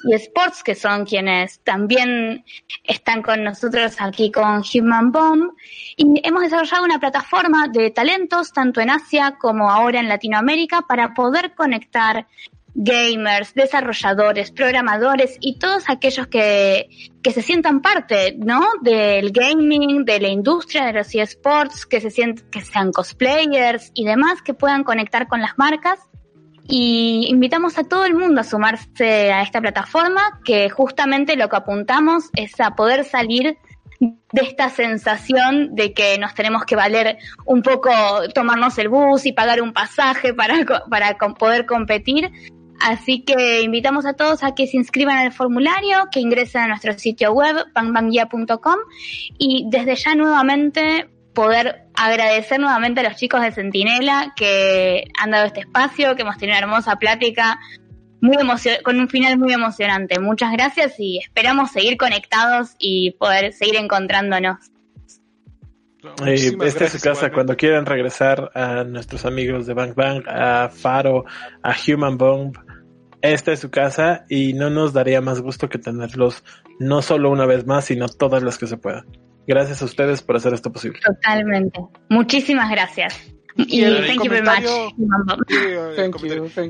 [0.06, 2.46] y Sports, que son quienes también
[2.84, 5.54] están con nosotros aquí con Human Bomb.
[5.98, 11.14] Y hemos desarrollado una plataforma de talentos, tanto en Asia como ahora en Latinoamérica, para
[11.14, 12.28] poder conectar
[12.76, 16.90] gamers, desarrolladores, programadores y todos aquellos que,
[17.24, 18.68] que se sientan parte, ¿no?
[18.82, 24.06] Del gaming, de la industria de los eSports, que se sienten, que sean cosplayers y
[24.06, 26.00] demás, que puedan conectar con las marcas
[26.68, 31.56] y invitamos a todo el mundo a sumarse a esta plataforma que justamente lo que
[31.58, 33.58] apuntamos es a poder salir
[34.00, 37.92] de esta sensación de que nos tenemos que valer un poco,
[38.34, 40.56] tomarnos el bus y pagar un pasaje para,
[40.90, 42.32] para poder competir.
[42.82, 46.98] Así que invitamos a todos a que se inscriban al formulario, que ingresen a nuestro
[47.00, 48.80] sitio web, pangbangya.com
[49.38, 55.46] y desde ya nuevamente poder agradecer nuevamente a los chicos de Centinela que han dado
[55.46, 57.60] este espacio, que hemos tenido una hermosa plática
[58.22, 58.38] muy
[58.84, 60.20] con un final muy emocionante.
[60.20, 64.58] Muchas gracias y esperamos seguir conectados y poder seguir encontrándonos.
[66.26, 67.32] Eh, esta es su casa.
[67.32, 71.26] Cuando quieran regresar a nuestros amigos de Bang Bang, a Faro,
[71.62, 72.56] a Human Bomb,
[73.22, 76.44] esta es su casa y no nos daría más gusto que tenerlos
[76.80, 79.06] no solo una vez más, sino todas las que se puedan.
[79.48, 81.00] Gracias a ustedes por hacer esto posible.
[81.06, 81.80] Totalmente.
[82.10, 83.20] Muchísimas gracias.
[83.58, 84.64] Y, el, thank you very much.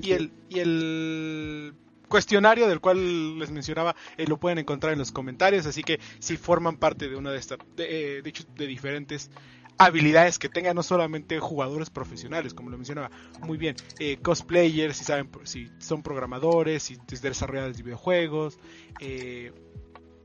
[0.04, 1.74] Y el, y el
[2.08, 6.38] cuestionario del cual les mencionaba eh, lo pueden encontrar en los comentarios, así que si
[6.38, 9.32] forman parte de una de estas, de, eh, de, hecho, de diferentes
[9.78, 13.12] habilidades que tengan no solamente jugadores profesionales, como lo mencionaba
[13.42, 18.60] muy bien, eh, cosplayers, si saben, si son programadores, si desarrolladores de videojuegos,
[19.00, 19.52] eh,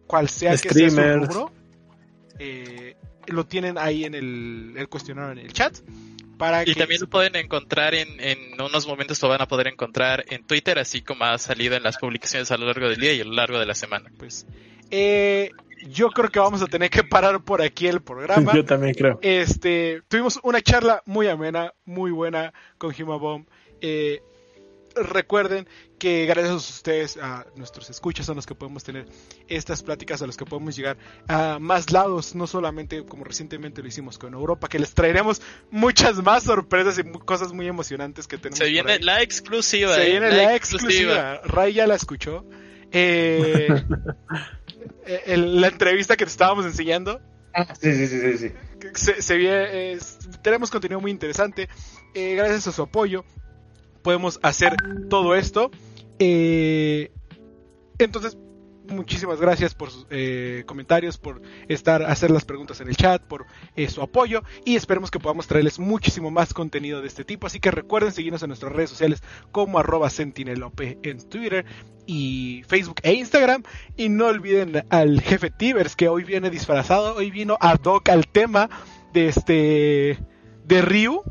[0.07, 1.53] cual sea que sea su rubro,
[2.41, 2.97] eh,
[3.27, 5.77] lo tienen ahí en el, cuestionario en el chat.
[6.39, 10.25] Para y también lo pueden encontrar en, en unos momentos, lo van a poder encontrar
[10.31, 13.21] en Twitter, así como ha salido en las publicaciones a lo largo del día y
[13.21, 14.11] a lo largo de la semana.
[14.17, 14.47] Pues
[14.91, 15.51] eh,
[15.89, 18.53] yo creo que vamos a tener que parar por aquí el programa.
[18.55, 19.19] Yo también creo.
[19.23, 23.47] Este, tuvimos una charla muy amena, muy buena con Hima Bomb.
[23.83, 24.23] Eh,
[24.95, 25.67] recuerden
[25.99, 29.07] que gracias a ustedes, a nuestros escuchas, son los que podemos tener
[29.49, 30.97] estas pláticas, a los que podemos llegar
[31.29, 36.17] a más lados, no solamente como recientemente lo hicimos con Europa, que les traeremos muchas
[36.23, 38.59] más sorpresas y cosas muy emocionantes que tenemos.
[38.59, 39.95] Se viene la exclusiva.
[39.95, 41.41] Se eh, viene la, exclusiva.
[41.45, 42.45] Ray ya la escuchó.
[42.93, 43.69] Eh,
[45.07, 47.21] eh la entrevista que te estábamos enseñando.
[47.53, 48.53] Ah, sí, sí, sí, sí.
[48.95, 49.99] Se, se
[50.43, 51.69] tenemos contenido muy interesante.
[52.15, 53.25] Eh, gracias a su apoyo
[54.03, 54.77] podemos hacer
[55.09, 55.71] todo esto.
[56.19, 57.11] Eh,
[57.99, 58.37] entonces,
[58.91, 63.47] muchísimas gracias por sus eh, comentarios, por estar, hacer las preguntas en el chat, por
[63.77, 67.47] eh, su apoyo y esperemos que podamos traerles muchísimo más contenido de este tipo.
[67.47, 69.23] Así que recuerden seguirnos en nuestras redes sociales
[69.53, 71.65] como arroba sentinelope en Twitter
[72.07, 73.63] y Facebook e Instagram.
[73.97, 78.27] Y no olviden al jefe Tibers que hoy viene disfrazado, hoy vino ad hoc al
[78.27, 78.69] tema
[79.13, 80.19] de este
[80.65, 81.23] de Ryu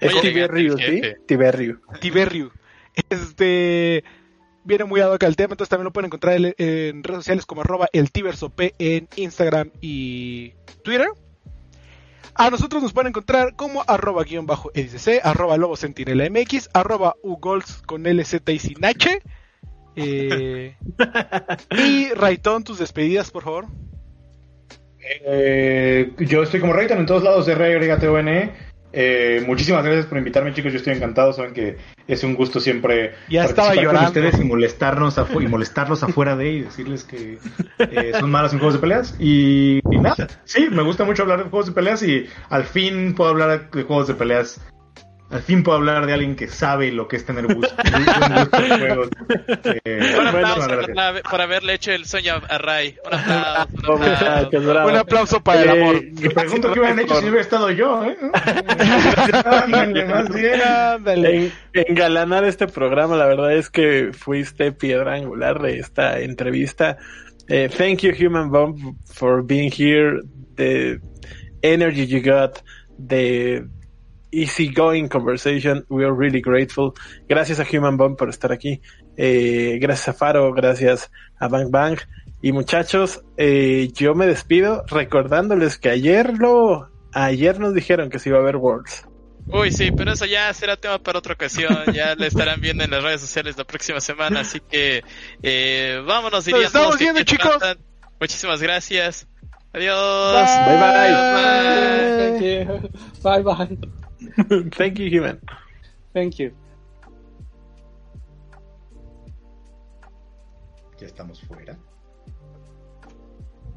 [0.00, 1.02] es ¿sí?
[1.26, 1.80] Tiberriu.
[2.00, 2.50] Tiberriu.
[3.10, 4.04] Este
[4.64, 7.60] viene muy ad hoc al tema, entonces también lo pueden encontrar en redes sociales como
[7.60, 8.10] arroba el
[8.78, 11.08] en Instagram y Twitter.
[12.36, 17.14] A nosotros nos pueden encontrar como arroba guion bajo edicc, arroba lobo sentinela mx, arroba
[17.22, 19.20] ugols con LZ y sin H.
[19.94, 20.76] Eh,
[21.70, 23.66] y Rayton, tus despedidas, por favor.
[25.26, 28.73] Eh, yo estoy como Rayton en todos lados, de R-Y-T-O-N-E.
[28.96, 30.72] Eh, muchísimas gracias por invitarme, chicos.
[30.72, 31.32] Yo estoy encantado.
[31.32, 31.76] Saben que
[32.06, 33.98] es un gusto siempre ya estaba llorando.
[33.98, 37.38] con ustedes y molestarnos y molestarlos afuera de y decirles que
[37.78, 39.16] eh, son malos en juegos de peleas.
[39.18, 43.14] Y, y, nada, sí, me gusta mucho hablar de juegos de peleas y al fin
[43.14, 44.60] puedo hablar de juegos de peleas
[45.34, 47.74] al fin puedo hablar de alguien que sabe lo que es tener gusto.
[49.84, 50.68] Eh, un aplauso
[51.28, 52.94] por, haberle hecho el sueño a Ray.
[53.04, 54.86] Un aplauso.
[54.86, 55.96] Un aplauso, para el amor.
[55.96, 58.04] Eh, me pregunto qué hubieran hecho si hubiera estado yo.
[58.04, 58.16] ¿eh?
[61.06, 66.96] en, engalanar este programa, la verdad es que fuiste piedra angular de esta entrevista.
[67.48, 70.20] Eh, thank you, Human Bomb, for being here.
[70.54, 71.00] The
[71.60, 72.62] energy you got,
[72.96, 73.66] the
[74.34, 75.84] easygoing conversation.
[75.88, 76.92] We are really grateful.
[77.28, 78.80] Gracias a Human Bomb por estar aquí.
[79.16, 81.98] eh, gracias a Faro, gracias a Bang Bang.
[82.42, 88.28] Y muchachos, eh, yo me despido recordándoles que ayer lo, ayer nos dijeron que se
[88.28, 89.06] iba a ver Worlds.
[89.46, 91.84] Uy, sí, pero eso ya será tema para otra ocasión.
[91.92, 94.40] Ya lo estarán viendo en las redes sociales la próxima semana.
[94.40, 95.04] Así que
[95.42, 97.58] eh, vámonos, dirían estamos viendo, chicos.
[98.20, 99.26] Muchísimas gracias.
[99.72, 100.48] Adiós.
[100.66, 102.38] Bye bye.
[102.40, 102.90] you.
[103.22, 103.78] Bye bye.
[104.72, 105.40] Thank you, Human.
[106.12, 106.52] Thank you.
[110.98, 111.78] Ya estamos fuera.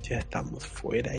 [0.01, 1.15] Ya estamos fuera.